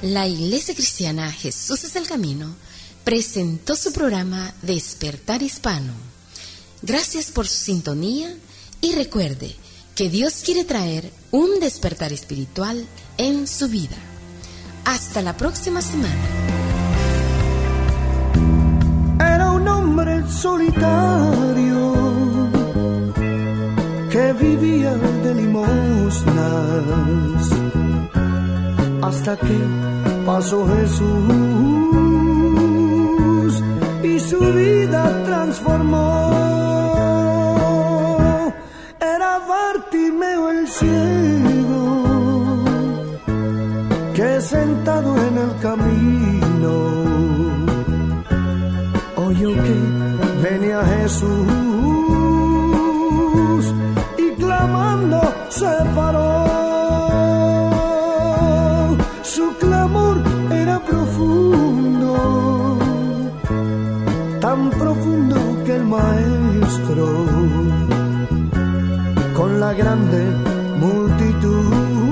[0.02, 2.54] La Iglesia Cristiana Jesús es el Camino
[3.08, 5.94] presentó su programa Despertar Hispano.
[6.82, 8.36] Gracias por su sintonía
[8.82, 9.56] y recuerde
[9.94, 12.86] que Dios quiere traer un despertar espiritual
[13.18, 13.96] en su vida.
[14.84, 16.14] Hasta la próxima semana.
[19.20, 21.92] Era un hombre solitario
[24.10, 26.38] que vivía de limosnas
[29.02, 29.58] hasta que
[30.24, 31.08] pasó Jesús
[34.02, 36.30] y su vida transformó.
[39.00, 41.67] Era Bartimeo el ciego
[44.40, 46.72] sentado en el camino
[49.16, 49.76] oyó que
[50.42, 51.28] venía Jesús
[54.16, 56.44] y clamando se paró.
[59.22, 62.14] Su clamor era profundo,
[64.40, 67.06] tan profundo que el maestro
[69.36, 70.22] con la grande
[70.80, 72.07] multitud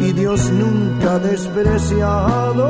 [0.00, 2.66] Y Dios nunca despreciado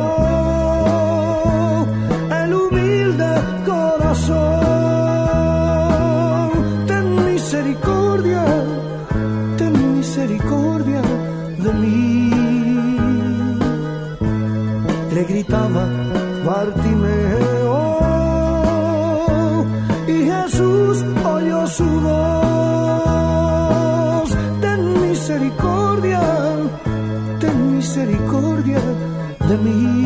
[29.51, 30.00] de mí.